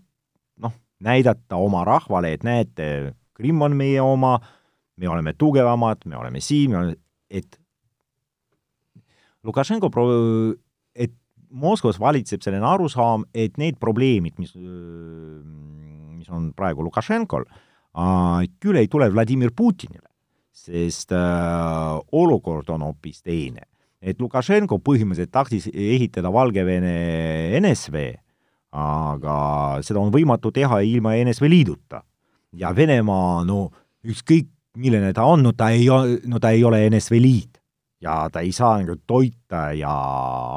noh, 0.63 0.73
näidata 1.03 1.59
oma 1.59 1.83
rahvale, 1.85 2.33
et 2.33 2.45
näete, 2.47 3.15
Krimm 3.35 3.63
on 3.67 3.75
meie 3.77 4.01
oma, 4.01 4.37
me 4.97 5.09
oleme 5.09 5.35
tugevamad, 5.35 6.07
me 6.07 6.17
oleme 6.17 6.41
siin, 6.41 6.77
et 7.29 7.59
Lukašenko 9.43 9.91
pro-, 9.91 10.55
et 10.95 11.13
Moskvas 11.51 11.99
valitseb 12.01 12.41
selline 12.47 12.65
arusaam, 12.65 13.27
et 13.35 13.59
need 13.59 13.77
probleemid, 13.83 14.39
mis, 14.39 14.55
mis 14.55 16.31
on 16.31 16.53
praegu 16.57 16.87
Lukašenkol, 16.87 17.45
küll 17.93 18.81
ei 18.81 18.89
tule 18.89 19.11
Vladimir 19.13 19.53
Putinile, 19.57 20.09
sest 20.53 21.13
äh, 21.13 21.99
olukord 22.13 22.71
on 22.71 22.83
hoopis 22.83 23.23
teine. 23.23 23.69
et 24.03 24.19
Lukašenko 24.19 24.81
põhimõtteliselt 24.83 25.31
tahtis 25.31 25.69
ehitada 25.71 26.33
Valgevene 26.33 27.55
NSV, 27.61 28.01
aga 28.75 29.37
seda 29.87 30.01
on 30.01 30.11
võimatu 30.11 30.51
teha 30.51 30.81
ilma 30.83 31.15
NSV 31.23 31.47
Liiduta. 31.47 32.03
ja 32.53 32.75
Venemaa, 32.77 33.45
no 33.45 33.71
ükskõik, 34.05 34.49
milline 34.77 35.13
ta 35.13 35.25
on, 35.25 35.43
no 35.43 35.53
ta 35.53 35.71
ei, 35.71 35.87
no 36.27 36.41
ta 36.41 36.51
ei 36.51 36.65
ole 36.65 36.89
NSV 36.91 37.21
Liit 37.21 37.61
ja 38.03 38.29
ta 38.33 38.41
ei 38.41 38.53
saa 38.53 38.81
nagu 38.83 38.97
toita 39.07 39.73
ja 39.77 39.93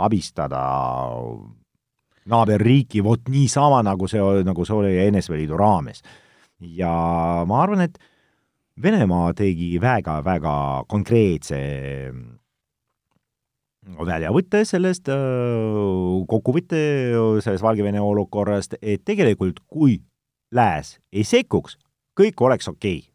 abistada 0.03 0.61
naaberriiki 2.25 3.03
vot 3.03 3.29
niisama, 3.29 3.83
nagu 3.83 4.07
see, 4.07 4.21
nagu 4.43 4.65
see 4.65 4.75
oli 4.75 5.11
NSV 5.11 5.37
Liidu 5.37 5.57
raames 5.57 6.01
ja 6.59 6.91
ma 7.47 7.61
arvan, 7.63 7.85
et 7.87 7.97
Venemaa 8.75 9.29
tegi 9.31 9.77
väga-väga 9.79 10.53
konkreetse 10.91 11.57
väljavõtte 13.85 14.65
sellest, 14.67 15.07
kokkuvõtte 16.27 16.81
sellest 17.45 17.63
Valgevene 17.63 18.01
olukorrast, 18.03 18.75
et 18.81 19.05
tegelikult 19.07 19.61
kui 19.71 20.01
lääs 20.51 20.97
ei 21.13 21.23
sekkuks, 21.23 21.77
kõik 22.19 22.43
oleks 22.43 22.67
okei. 22.67 22.99
Okay.. 22.99 23.11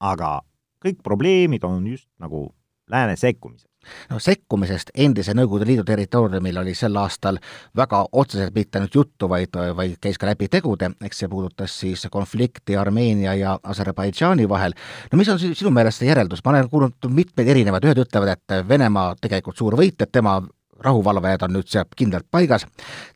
aga 0.00 0.40
kõik 0.84 0.98
probleemid 1.06 1.62
on 1.64 1.86
just 1.86 2.08
nagu 2.20 2.48
lääne 2.90 3.14
sekkumisel 3.16 3.70
no 4.10 4.18
sekkumisest 4.22 4.92
endise 4.94 5.34
Nõukogude 5.34 5.68
Liidu 5.68 5.84
territooriumil 5.88 6.58
oli 6.62 6.74
sel 6.78 6.96
aastal 7.00 7.38
väga 7.76 8.04
otseselt 8.12 8.54
mitte 8.54 8.78
ainult 8.78 8.94
juttu, 8.94 9.28
vaid, 9.28 9.56
vaid 9.76 9.96
käis 10.02 10.18
ka 10.20 10.28
läbi 10.30 10.48
tegude, 10.52 10.90
eks 11.04 11.24
see 11.24 11.30
puudutas 11.30 11.78
siis 11.84 12.06
konflikti 12.12 12.76
Armeenia 12.76 13.34
ja 13.38 13.58
Aserbaidžaani 13.62 14.48
vahel. 14.48 14.74
no 15.12 15.18
mis 15.18 15.28
on 15.28 15.38
sinu 15.38 15.70
meelest 15.70 16.02
see 16.02 16.10
järeldus, 16.10 16.44
ma 16.44 16.54
olen 16.54 16.70
kuulnud 16.70 17.08
mitmeid 17.08 17.48
erinevaid, 17.48 17.88
ühed 17.88 18.04
ütlevad, 18.06 18.36
et 18.36 18.68
Venemaa 18.68 19.14
tegelikult 19.20 19.58
suur 19.58 19.76
võit, 19.78 20.00
et 20.00 20.12
tema 20.12 20.40
rahuvalvajad 20.84 21.46
on 21.46 21.56
nüüd 21.58 21.70
seal 21.70 21.88
kindlalt 21.96 22.26
paigas, 22.30 22.66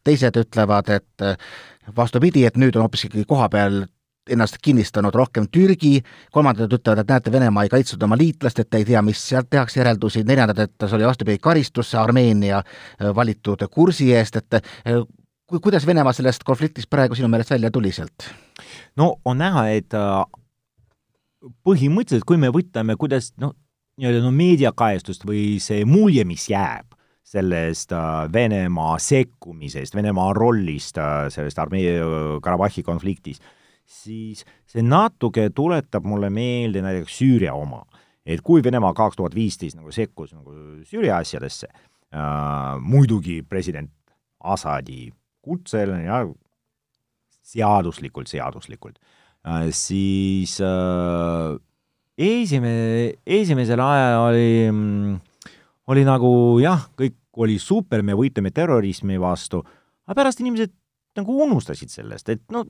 teised 0.07 0.37
ütlevad, 0.41 0.91
et 0.95 1.29
vastupidi, 1.97 2.45
et 2.47 2.57
nüüd 2.61 2.77
on 2.77 2.87
hoopis 2.87 3.09
ikkagi 3.09 3.27
koha 3.29 3.49
peal 3.53 3.83
ennast 4.33 4.59
kinnistanud 4.62 5.14
rohkem 5.14 5.47
Türgi, 5.53 5.99
kolmandad 6.33 6.73
ütlevad, 6.73 7.03
et 7.03 7.12
näete, 7.12 7.33
Venemaa 7.33 7.67
ei 7.67 7.73
kaitsnud 7.73 8.03
oma 8.07 8.19
liitlast, 8.19 8.59
et 8.62 8.75
ei 8.79 8.87
tea, 8.88 9.03
mis 9.05 9.21
sealt 9.31 9.51
tehakse 9.51 9.81
järeldusi, 9.81 10.25
neljandad, 10.29 10.64
et 10.64 10.87
see 10.87 10.99
oli 10.99 11.07
vastupidi 11.09 11.41
karistus 11.43 11.95
Armeenia 11.99 12.61
äh, 12.62 13.12
valitud 13.14 13.64
kursi 13.73 14.11
eest, 14.17 14.41
et 14.41 14.59
äh, 14.61 15.01
kui, 15.47 15.61
kuidas 15.61 15.87
Venemaa 15.87 16.14
sellest 16.17 16.45
konfliktist 16.47 16.91
praegu 16.91 17.19
sinu 17.19 17.31
meelest 17.33 17.55
välja 17.55 17.71
tuli 17.75 17.93
sealt? 17.95 18.29
no 18.97 19.17
on 19.25 19.41
näha, 19.43 19.69
et 19.79 19.95
äh, 19.97 20.21
põhimõtteliselt, 21.67 22.27
kui 22.29 22.41
me 22.41 22.53
võtame, 22.55 22.97
kuidas 22.99 23.33
noh, 23.41 23.55
nii-öelda 23.99 24.23
no 24.25 24.33
meediakajastust 24.35 25.27
või 25.27 25.59
see 25.62 25.85
mulje, 25.88 26.25
mis 26.29 26.49
jääb 26.51 26.95
sellest 27.29 27.93
Venemaa 28.33 28.95
sekkumisest, 29.03 29.95
Venemaa 29.95 30.33
rollist 30.33 30.97
sellest 31.35 31.59
Armee 31.61 31.99
Karabahhi 32.43 32.83
konfliktis 32.87 33.43
siis 33.88 34.44
see 34.68 34.85
natuke 34.85 35.48
tuletab 35.57 36.07
mulle 36.07 36.31
meelde 36.31 36.83
näiteks 36.85 37.20
Süüria 37.20 37.55
oma. 37.57 37.85
et 38.29 38.42
kui 38.44 38.61
Venemaa 38.64 38.92
kaks 38.92 39.16
tuhat 39.16 39.35
viisteist 39.35 39.79
nagu 39.79 39.92
sekkus 39.92 40.35
nagu 40.37 40.53
Süüria 40.85 41.16
asjadesse 41.22 41.68
äh,, 41.68 42.77
muidugi 42.81 43.40
president 43.42 43.90
Assadi 44.38 45.09
kutsel 45.42 45.94
ja 46.05 46.27
seaduslikult, 47.42 48.29
seaduslikult 48.29 48.98
äh,, 49.46 49.70
siis 49.72 50.59
äh, 50.61 51.57
esimene, 52.18 53.14
esimesel 53.27 53.81
ajal 53.81 54.18
oli, 54.27 54.51
oli 55.88 56.05
nagu 56.07 56.33
jah, 56.61 56.88
kõik 56.98 57.16
oli 57.38 57.57
super, 57.62 58.03
me 58.03 58.16
võitleme 58.18 58.51
terrorismi 58.55 59.18
vastu, 59.22 59.62
aga 60.09 60.18
pärast 60.18 60.42
inimesed 60.42 60.74
nagu 61.18 61.40
unustasid 61.46 61.92
sellest, 61.92 62.29
et 62.35 62.42
no 62.53 62.64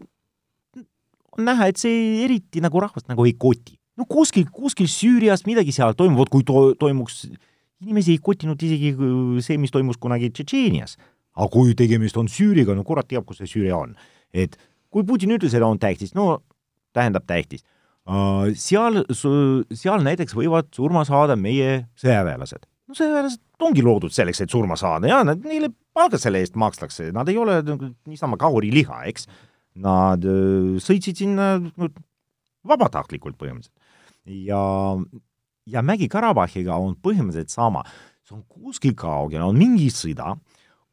on 1.39 1.47
näha, 1.49 1.69
et 1.71 1.81
see 1.81 2.25
eriti 2.25 2.63
nagu 2.65 2.83
rahvast 2.83 3.09
nagu 3.11 3.27
ei 3.29 3.35
koti. 3.39 3.79
no 3.99 4.07
kuskil, 4.07 4.47
kuskil 4.55 4.91
Süürias 4.91 5.45
midagi 5.47 5.75
seal 5.75 5.97
toimub, 5.99 6.23
vot 6.23 6.33
kui 6.33 6.45
to-, 6.47 6.75
toimuks, 6.79 7.25
inimesi 7.83 8.15
ei 8.17 8.23
kotinud 8.23 8.61
isegi 8.63 8.93
see, 9.45 9.59
mis 9.59 9.75
toimus 9.75 9.99
kunagi 10.01 10.31
Tšetšeenias. 10.31 10.99
aga 11.39 11.49
kui 11.55 11.75
tegemist 11.79 12.19
on 12.19 12.31
Süüriaga, 12.31 12.77
no 12.77 12.85
kurat 12.87 13.09
teab, 13.11 13.27
kus 13.27 13.43
see 13.43 13.51
Süüria 13.51 13.79
on. 13.79 13.97
et 14.35 14.59
kui 14.91 15.05
Putin 15.05 15.35
ütles, 15.37 15.55
et 15.55 15.63
on 15.63 15.79
tähtis, 15.79 16.15
no 16.19 16.41
tähendab 16.97 17.27
tähtis 17.29 17.65
uh,. 18.09 18.49
seal, 18.59 19.05
seal 19.13 20.05
näiteks 20.05 20.37
võivad 20.37 20.73
surma 20.75 21.05
saada 21.09 21.37
meie 21.37 21.85
sõjaväelased. 22.01 22.67
no 22.89 22.99
sõjaväelased 22.99 23.45
ongi 23.67 23.85
loodud 23.85 24.15
selleks, 24.15 24.43
et 24.45 24.55
surma 24.55 24.79
saada 24.79 25.11
ja 25.11 25.21
nad, 25.27 25.43
neile 25.45 25.71
palka 25.95 26.21
selle 26.21 26.43
eest 26.43 26.57
makstakse, 26.59 27.11
nad 27.15 27.29
ei 27.31 27.39
ole 27.41 27.61
nagu 27.67 27.93
niisama 28.09 28.39
kauriliha, 28.41 29.03
eks. 29.11 29.27
Nad 29.79 30.25
sõitsid 30.83 31.21
sinna 31.21 31.53
vabatahtlikult 32.67 33.39
põhimõtteliselt. 33.39 33.75
ja, 34.49 34.63
ja 35.69 35.83
Mägi-Karabahhiga 35.85 36.77
on 36.77 36.97
põhimõtteliselt 37.03 37.55
sama. 37.55 37.85
see 38.29 38.37
on 38.37 38.45
kuskil 38.45 38.93
kaugel, 38.93 39.41
on 39.41 39.57
mingi 39.57 39.89
sõda, 39.89 40.35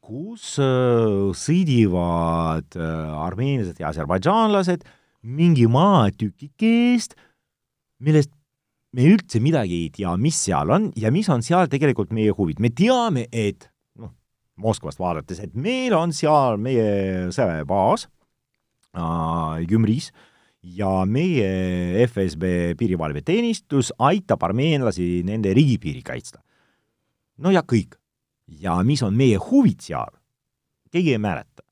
kus 0.06 0.54
äh, 0.62 1.34
sõdivad 1.36 2.78
äh, 2.80 3.26
armeenlased 3.26 3.82
ja 3.82 3.89
aserbaidžaanlased 3.89 4.86
mingi 5.26 5.65
maatükikest, 5.67 7.17
millest 8.06 8.32
me 8.95 9.10
üldse 9.10 9.41
midagi 9.43 9.82
ei 9.84 9.89
tea, 9.91 10.13
mis 10.21 10.38
seal 10.45 10.71
on 10.71 10.91
ja 10.95 11.12
mis 11.12 11.28
on 11.34 11.43
seal 11.43 11.67
tegelikult 11.71 12.13
meie 12.15 12.32
huvid. 12.32 12.62
me 12.63 12.71
teame, 12.71 13.28
et 13.32 13.67
noh, 14.00 14.13
Moskvast 14.56 15.02
vaadates, 15.02 15.41
et 15.43 15.58
meil 15.58 15.98
on 15.98 16.13
seal 16.15 16.62
meie 16.62 17.28
sõjaväebaas 17.36 18.06
äh, 18.06 18.14
Gümris 19.69 20.12
ja 20.63 21.05
meie 21.05 22.05
FSB 22.08 22.75
piirivalveteenistus 22.79 23.91
aitab 23.99 24.43
armeenlasi 24.47 25.21
nende 25.27 25.53
riigipiiri 25.53 26.01
kaitsta. 26.01 26.39
no 27.38 27.51
ja 27.51 27.62
kõik. 27.62 27.99
ja 28.47 28.81
mis 28.84 29.03
on 29.03 29.15
meie 29.15 29.38
huvid 29.38 29.81
seal? 29.81 30.12
keegi 30.91 31.15
ei 31.15 31.21
mäleta 31.21 31.65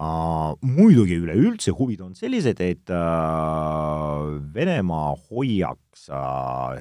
Uh, 0.00 0.54
muidugi 0.64 1.18
üleüldse 1.20 1.74
huvid 1.76 2.00
on 2.00 2.14
sellised, 2.16 2.56
et 2.64 2.88
uh, 2.88 4.30
Venemaa 4.54 5.10
hoiaks 5.26 6.06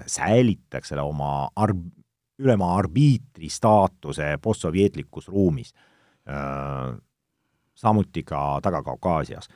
säilitaks 0.08 0.93
selle 0.93 1.04
oma 1.04 1.49
arb-, 1.60 1.89
ülema 2.39 2.69
arbiitri 2.80 3.49
staatuse 3.52 4.38
postsovjetlikus 4.39 5.28
ruumis 5.28 5.73
samuti 7.80 8.23
ka 8.23 8.60
Taga-Kaukaasias. 8.63 9.49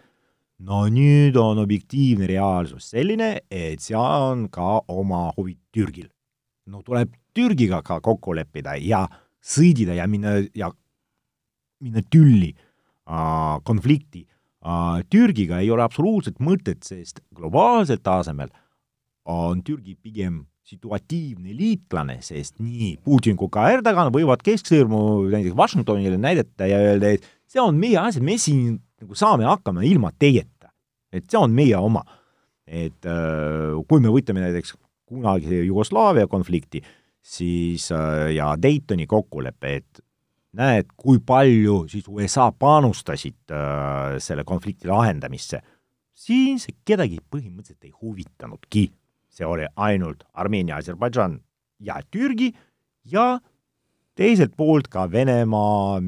No 0.60 0.86
nüüd 0.90 1.36
on 1.40 1.58
objektiivne 1.64 2.28
reaalsus 2.30 2.92
selline, 2.94 3.40
et 3.52 3.82
seal 3.82 4.30
on 4.32 4.48
ka 4.50 4.84
oma 4.88 5.32
huvid 5.38 5.60
Türgil. 5.74 6.10
no 6.68 6.82
tuleb 6.82 7.14
Türgiga 7.34 7.82
ka 7.82 8.00
kokku 8.00 8.36
leppida 8.36 8.76
ja 8.78 9.08
sõdida 9.44 9.96
ja 9.98 10.08
minna 10.08 10.38
ja 10.56 10.70
minna 11.82 12.02
tülli 12.10 12.54
Äh, 13.04 13.60
konflikti 13.64 14.22
äh, 14.64 15.04
Türgiga 15.12 15.58
ei 15.60 15.68
ole 15.76 15.84
absoluutselt 15.84 16.38
mõtet, 16.40 16.86
sest 16.88 17.20
globaalsel 17.36 18.00
tasemel 18.00 18.48
on 19.28 19.60
Türgi 19.60 19.98
pigem 20.00 20.46
situatiivne 20.64 21.52
liitlane, 21.52 22.22
sest 22.24 22.62
nii 22.64 22.94
Putin 23.04 23.36
kui 23.36 23.52
ka 23.52 23.66
Erdogan 23.74 24.14
võivad 24.16 24.40
kesksõrmu 24.48 25.02
näiteks 25.34 25.58
Washingtonile 25.60 26.16
näidata 26.16 26.70
ja 26.72 26.80
öelda, 26.80 27.12
et 27.12 27.28
see 27.44 27.60
on 27.60 27.76
meie 27.76 28.00
asi, 28.00 28.24
me 28.24 28.38
siin 28.40 28.80
nagu 29.04 29.18
saame 29.20 29.48
hakkama 29.48 29.84
ilma 29.88 30.12
teieta. 30.20 30.72
et 31.14 31.30
see 31.30 31.38
on 31.40 31.52
meie 31.54 31.78
oma. 31.78 32.04
et 32.66 33.06
äh, 33.06 33.76
kui 33.88 34.02
me 34.02 34.10
võtame 34.10 34.42
näiteks 34.42 34.78
kunagise 35.06 35.64
Jugoslaavia 35.68 36.28
konflikti, 36.28 36.82
siis 37.22 37.90
ja 38.34 38.54
Daytoni 38.58 39.06
kokkulepe, 39.08 39.76
et 39.76 40.02
näed, 40.58 40.90
kui 40.98 41.20
palju 41.20 41.84
siis 41.92 42.08
USA 42.10 42.50
panustasid 42.52 43.52
äh, 43.52 44.18
selle 44.24 44.46
konflikti 44.48 44.90
lahendamisse, 44.90 45.62
siis 46.14 46.68
kedagi 46.86 47.20
põhimõtteliselt 47.30 47.90
ei 47.90 47.94
huvitanudki. 48.02 48.92
see 49.34 49.46
oli 49.46 49.66
ainult 49.76 50.24
Armeenia, 50.34 50.78
Aserbaidžan 50.78 51.40
ja 51.80 51.96
Türgi 52.12 52.52
ja 53.10 53.40
teiselt 54.16 54.54
poolt 54.58 54.88
ka 54.88 55.08
Venemaa, 55.12 56.02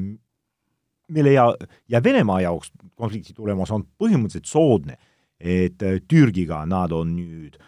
mille 1.08 1.32
ja, 1.32 1.48
ja 1.88 2.02
Venemaa 2.02 2.40
jaoks 2.40 2.70
konflikti 2.96 3.34
tulemus 3.36 3.72
on 3.74 3.84
põhimõtteliselt 4.00 4.48
soodne, 4.50 4.98
et 5.40 5.82
äh, 5.84 6.00
Türgiga 6.08 6.62
nad 6.68 6.94
on 6.96 7.16
nüüd 7.16 7.58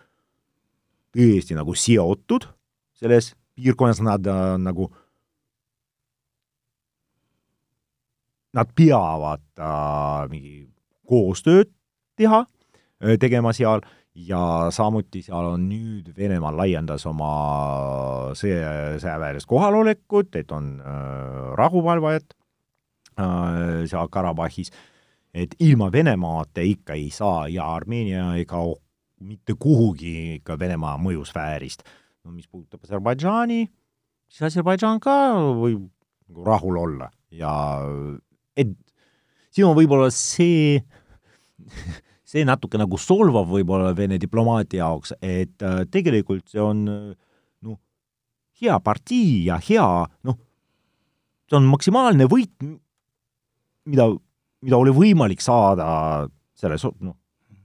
tõesti 1.15 1.57
nagu 1.57 1.75
seotud 1.77 2.49
selles 2.99 3.35
piirkonnas, 3.59 4.01
nad 4.05 4.27
äh, 4.27 4.57
nagu 4.63 4.89
äh, 4.89 5.05
nad 8.59 8.73
peavad 8.77 9.45
äh, 9.59 10.27
mingi 10.33 10.67
koostööd 11.09 11.71
teha, 12.19 12.45
äh, 13.03 13.17
tegema 13.21 13.53
seal 13.57 13.85
ja 14.19 14.69
samuti 14.75 15.23
seal 15.27 15.53
on 15.53 15.69
nüüd 15.71 16.11
Venemaa 16.17 16.53
laiendas 16.57 17.07
oma 17.07 17.31
sõja, 18.39 18.99
sõjaväelist 19.03 19.49
kohalolekut, 19.51 20.35
et 20.41 20.53
on 20.55 20.79
äh, 20.81 21.43
rahuvalvajad 21.61 22.35
äh, 22.35 23.85
seal 23.91 24.11
Karabahhis, 24.13 24.73
et 25.39 25.55
ilma 25.63 25.91
Venemaata 25.93 26.65
ikka 26.65 26.97
ei 26.99 27.11
saa 27.15 27.47
ja 27.53 27.67
Armeenia 27.75 28.33
ei 28.39 28.47
kao 28.49 28.77
mitte 29.21 29.55
kuhugi 29.59 30.39
ikka 30.39 30.59
Venemaa 30.59 30.97
mõjusfäärist. 31.03 31.85
no 32.25 32.33
mis 32.33 32.49
puudutab 32.49 32.85
Aserbaidžaani, 32.85 33.69
siis 34.29 34.49
Aserbaidžaan 34.51 35.01
ka 35.01 35.15
võib 35.59 35.89
nagu 36.29 36.45
rahul 36.45 36.77
olla 36.77 37.11
ja 37.31 37.53
et 38.57 38.75
siin 39.51 39.69
on 39.69 39.77
võib-olla 39.79 40.11
see, 40.15 40.79
see 42.31 42.45
natuke 42.47 42.81
nagu 42.81 42.99
solvav 43.01 43.49
võib-olla 43.51 43.95
Vene 43.97 44.19
diplomaatia 44.21 44.85
jaoks, 44.85 45.15
et 45.23 45.63
äh, 45.65 45.83
tegelikult 45.91 46.47
see 46.53 46.63
on 46.63 46.85
noh, 46.85 47.79
hea 48.61 48.79
partii 48.85 49.47
ja 49.49 49.59
hea 49.63 49.89
noh, 50.29 50.39
see 51.49 51.59
on 51.59 51.69
maksimaalne 51.71 52.29
võit, 52.31 52.53
mida, 53.89 54.11
mida 54.65 54.79
oli 54.81 54.95
võimalik 54.95 55.43
saada 55.45 56.29
selles 56.59 56.85
noh, 57.01 57.17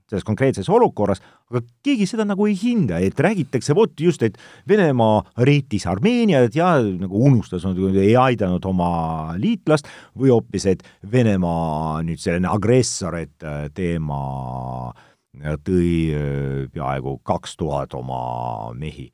selles 0.09 0.25
konkreetses 0.27 0.69
olukorras, 0.69 1.21
aga 1.49 1.61
keegi 1.85 2.05
seda 2.09 2.25
nagu 2.27 2.45
ei 2.49 2.55
hinda, 2.57 2.99
et 3.01 3.17
räägitakse 3.19 3.75
vot 3.77 3.93
just, 3.99 4.23
et 4.25 4.37
Venemaa 4.69 5.21
reitis 5.47 5.87
Armeeniat 5.89 6.55
ja 6.57 6.75
nagu 6.83 7.23
unustas, 7.29 7.65
ei 7.65 8.13
aidanud 8.19 8.65
oma 8.69 8.91
liitlast 9.39 9.89
või 10.19 10.33
hoopis, 10.33 10.67
et 10.69 10.85
Venemaa 11.11 12.03
nüüd 12.05 12.21
selline 12.21 12.51
agressor, 12.51 13.17
et 13.23 13.47
äh, 13.47 13.65
teema 13.73 14.21
tõi 15.65 15.89
äh, 16.13 16.69
peaaegu 16.73 17.17
kaks 17.25 17.57
tuhat 17.57 17.95
oma 17.97 18.73
mehi 18.77 19.09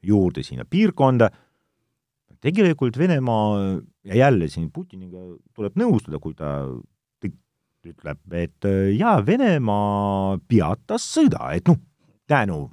juurde 0.00 0.44
sinna 0.46 0.64
piirkonda, 0.64 1.28
tegelikult 2.40 2.96
Venemaa 2.96 3.76
ja 4.08 4.22
jälle 4.24 4.48
siin 4.48 4.70
Putiniga 4.72 5.26
tuleb 5.52 5.76
nõustuda, 5.76 6.22
kui 6.22 6.32
ta 6.38 6.62
ütleb, 7.88 8.20
et 8.36 8.66
äh, 8.68 8.90
jaa, 8.98 9.20
Venemaa 9.24 10.36
peatas 10.48 11.06
sõda, 11.14 11.52
et 11.56 11.68
noh, 11.68 11.78
tänu 12.28 12.66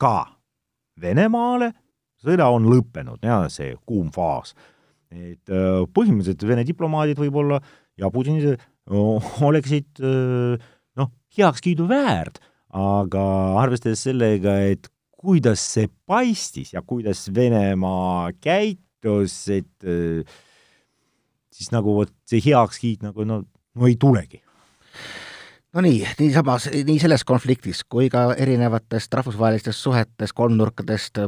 ka 0.00 0.18
Venemaale 1.00 1.72
sõda 2.22 2.48
on 2.54 2.68
lõppenud, 2.70 3.24
jah, 3.24 3.48
see 3.50 3.74
kuum 3.86 4.12
faas. 4.14 4.54
et 5.10 5.50
äh, 5.50 5.82
põhimõtteliselt 5.94 6.46
Vene 6.46 6.64
diplomaadid 6.66 7.18
võib-olla 7.18 7.60
ja 7.98 8.10
Putin 8.10 8.40
oleksid 9.48 10.02
äh, 10.02 10.70
noh, 10.98 11.10
heakskiidu 11.36 11.88
väärt, 11.90 12.40
aga 12.74 13.24
arvestades 13.62 14.06
sellega, 14.06 14.56
et 14.70 14.88
kuidas 15.18 15.62
see 15.74 15.90
paistis 16.06 16.74
ja 16.74 16.82
kuidas 16.82 17.26
Venemaa 17.34 18.30
käitus, 18.42 19.48
et 19.48 19.86
siis 21.54 21.70
nagu 21.72 21.94
vot 21.96 22.12
see 22.28 22.42
heakskiit 22.44 23.04
nagu 23.04 23.24
no 23.28 23.42
no 23.74 23.86
ei 23.90 23.96
tulegi 24.00 24.42
no 25.74 25.84
nii, 25.84 26.00
niisamas, 26.18 26.70
nii 26.86 26.98
selles 27.02 27.24
konfliktis 27.26 27.84
kui 27.88 28.08
ka 28.12 28.32
erinevatest 28.38 29.14
rahvusvahelistest 29.14 29.78
suhetest, 29.78 30.34
kolmnurkadest, 30.34 31.22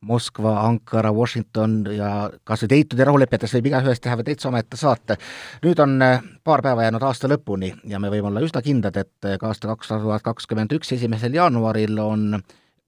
Moskva, 0.00 0.54
Ankara, 0.64 1.10
Washington 1.12 1.82
ja 1.92 2.30
kas 2.48 2.62
või 2.64 2.70
Daytoni 2.72 3.04
rahulepetest 3.04 3.58
võib 3.58 3.66
igaühest 3.68 4.00
teha 4.00 4.16
täitsa 4.24 4.48
omaette 4.48 4.78
saate. 4.80 5.18
nüüd 5.60 5.82
on 5.84 5.98
äh, 6.02 6.22
paar 6.44 6.62
päeva 6.64 6.86
jäänud 6.86 7.04
aasta 7.04 7.28
lõpuni 7.28 7.74
ja 7.84 8.00
me 8.00 8.08
võime 8.08 8.30
olla 8.30 8.40
üsna 8.40 8.62
kindlad, 8.64 8.96
et 8.96 9.28
äh, 9.28 9.36
ka 9.36 9.50
aasta 9.50 9.68
kaks 9.68 9.92
tuhat 9.92 10.24
kakskümmend 10.24 10.72
üks 10.72 10.94
esimesel 10.96 11.36
jaanuaril 11.36 12.00
on 12.00 12.40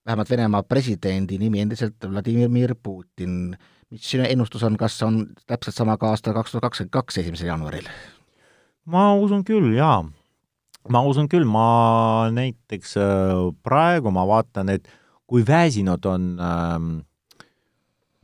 vähemalt 0.07 0.31
Venemaa 0.31 0.63
presidendi 0.63 1.37
nimi 1.39 1.61
endiselt 1.61 2.01
Vladimir 2.09 2.75
Putin. 2.83 3.59
mis 3.91 4.11
sinu 4.11 4.25
ennustus 4.25 4.63
on, 4.63 4.77
kas 4.81 5.03
on 5.03 5.27
täpselt 5.47 5.77
sama 5.77 5.99
ka 5.99 6.17
aastal 6.17 6.33
kaks 6.33 6.51
tuhat 6.51 6.63
kakskümmend 6.71 6.97
kaks 6.97 7.19
esimesel 7.19 7.53
jaanuaril? 7.53 7.93
Ma 8.87 9.13
usun 9.19 9.45
küll, 9.47 9.73
jaa. 9.77 10.03
ma 10.91 11.03
usun 11.07 11.29
küll, 11.31 11.47
ma 11.47 12.29
näiteks 12.35 12.97
praegu 13.63 14.11
ma 14.15 14.27
vaatan, 14.29 14.73
et 14.75 14.89
kui 15.27 15.45
väsinud 15.47 16.05
on 16.11 16.33
ähm, 16.43 16.91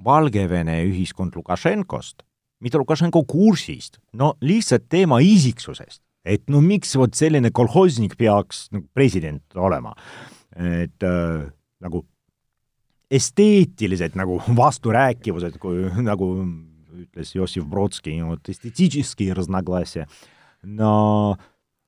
Valgevene 0.05 0.81
ühiskond 0.87 1.35
Lukašenkost, 1.35 2.23
mitte 2.63 2.79
Lukašenko 2.79 3.25
kursist, 3.27 3.99
no 4.13 4.35
lihtsalt 4.43 4.89
tema 4.91 5.21
isiksusest, 5.25 6.03
et 6.27 6.45
no 6.51 6.61
miks 6.63 6.95
vot 6.99 7.15
selline 7.15 7.51
kolhosnik 7.55 8.17
peaks 8.19 8.69
nagu 8.75 8.87
president 8.95 9.43
olema. 9.57 9.95
et 10.59 11.05
äh, 11.07 11.47
nagu 11.81 12.03
esteetilised 13.11 14.17
nagu 14.19 14.41
vasturääkivused, 14.63 15.59
kui 15.63 15.87
nagu 16.03 16.33
ütles 16.99 17.35
Jossif 17.35 17.67
Brodski, 17.71 18.17
no 20.63 21.37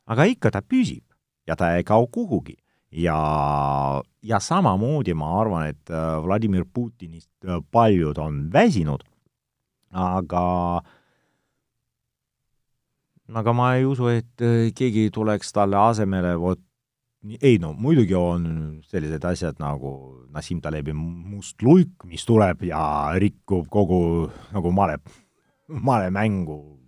aga 0.06 0.26
ikka 0.30 0.50
ta 0.50 0.62
püsib 0.62 1.04
ja 1.46 1.56
ta 1.56 1.74
ei 1.76 1.84
kao 1.84 2.06
kuhugi. 2.06 2.56
Ja, 2.90 4.02
ja 4.22 4.40
samamoodi 4.42 5.14
ma 5.14 5.36
arvan, 5.40 5.68
et 5.70 5.90
äh, 5.90 6.16
Vladimir 6.24 6.64
Putinist 6.66 7.30
äh, 7.46 7.60
paljud 7.70 8.18
on 8.18 8.48
väsinud, 8.52 9.04
aga 9.94 10.82
aga 13.30 13.52
ma 13.54 13.76
ei 13.76 13.86
usu, 13.86 14.08
et 14.10 14.42
äh, 14.42 14.72
keegi 14.74 15.06
tuleks 15.14 15.54
talle 15.54 15.78
asemele, 15.78 16.34
vot 16.34 16.58
ei 17.38 17.60
no 17.62 17.74
muidugi 17.76 18.16
on 18.16 18.44
sellised 18.88 19.24
asjad 19.28 19.58
nagu 19.60 20.26
Nassim 20.32 20.58
Talebi 20.60 20.94
must 20.96 21.62
luik, 21.62 21.92
mis 22.08 22.26
tuleb 22.26 22.64
ja 22.66 22.82
rikub 23.20 23.68
kogu 23.70 24.02
nagu 24.50 24.72
male, 24.74 24.98
malemängu 25.68 26.79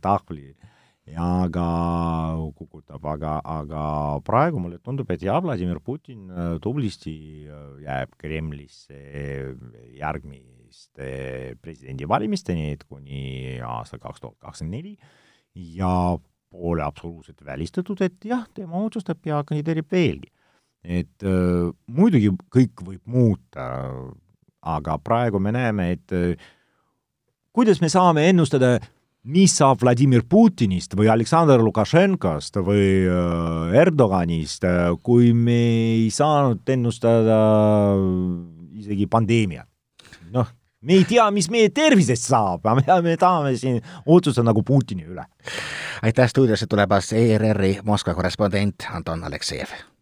tahvli 0.00 0.54
ja 1.06 1.26
aga 1.46 1.66
kukutab, 2.58 3.04
aga, 3.06 3.38
aga 3.44 3.82
praegu 4.26 4.60
mulle 4.62 4.80
tundub, 4.82 5.10
et 5.14 5.22
jah, 5.22 5.38
Vladimir 5.42 5.78
Putin 5.80 6.30
äh, 6.30 6.56
tublisti 6.62 7.46
äh, 7.46 7.68
jääb 7.84 8.16
Kremlisse 8.18 8.98
järgmiste 9.96 11.10
presidendivalimisteni, 11.62 12.72
et 12.74 12.82
kuni 12.88 13.60
aasta 13.62 14.00
kaks 14.02 14.24
tuhat 14.24 14.38
kakskümmend 14.42 14.80
neli 14.80 14.96
ja 15.76 16.16
pole 16.50 16.82
absoluutselt 16.82 17.44
välistatud, 17.44 18.00
et 18.02 18.24
jah, 18.24 18.46
tema 18.54 18.82
otsustab 18.82 19.22
ja 19.26 19.42
kandideerib 19.46 19.90
veelgi. 19.92 20.32
et 20.86 21.22
äh, 21.26 21.70
muidugi 21.90 22.30
kõik 22.54 22.82
võib 22.86 23.02
muuta, 23.10 23.64
aga 24.62 24.98
praegu 25.02 25.40
me 25.42 25.50
näeme, 25.54 25.88
et 25.96 26.12
äh, 26.14 26.36
kuidas 27.54 27.80
me 27.82 27.90
saame 27.90 28.28
ennustada 28.30 28.76
mis 29.26 29.54
saab 29.58 29.80
Vladimir 29.82 30.22
Putinist 30.28 30.94
või 30.98 31.08
Aleksandr 31.10 31.62
Lukašenkost 31.64 32.60
või 32.66 33.06
äh, 33.10 33.80
Erdoganist, 33.82 34.66
äh, 34.66 34.92
kui 35.02 35.32
me 35.34 35.56
ei 35.96 36.06
saanud 36.14 36.62
ennustada 36.76 37.40
isegi 38.76 39.08
pandeemiat. 39.10 39.68
noh, 40.30 40.46
me 40.82 41.00
ei 41.00 41.04
tea, 41.08 41.26
mis 41.34 41.50
meie 41.50 41.70
tervisest 41.74 42.28
saab, 42.30 42.66
aga 42.66 43.00
me 43.02 43.16
tahame 43.18 43.56
siin 43.58 43.80
otsustada 44.04 44.50
nagu 44.50 44.62
Putini 44.62 45.06
üle. 45.06 45.26
aitäh 46.02 46.30
stuudiosse 46.30 46.66
tulemast 46.66 47.12
ERR-i 47.12 47.80
Moskva 47.84 48.14
korrespondent 48.14 48.88
Anton 48.92 49.24
Aleksejev 49.24 49.95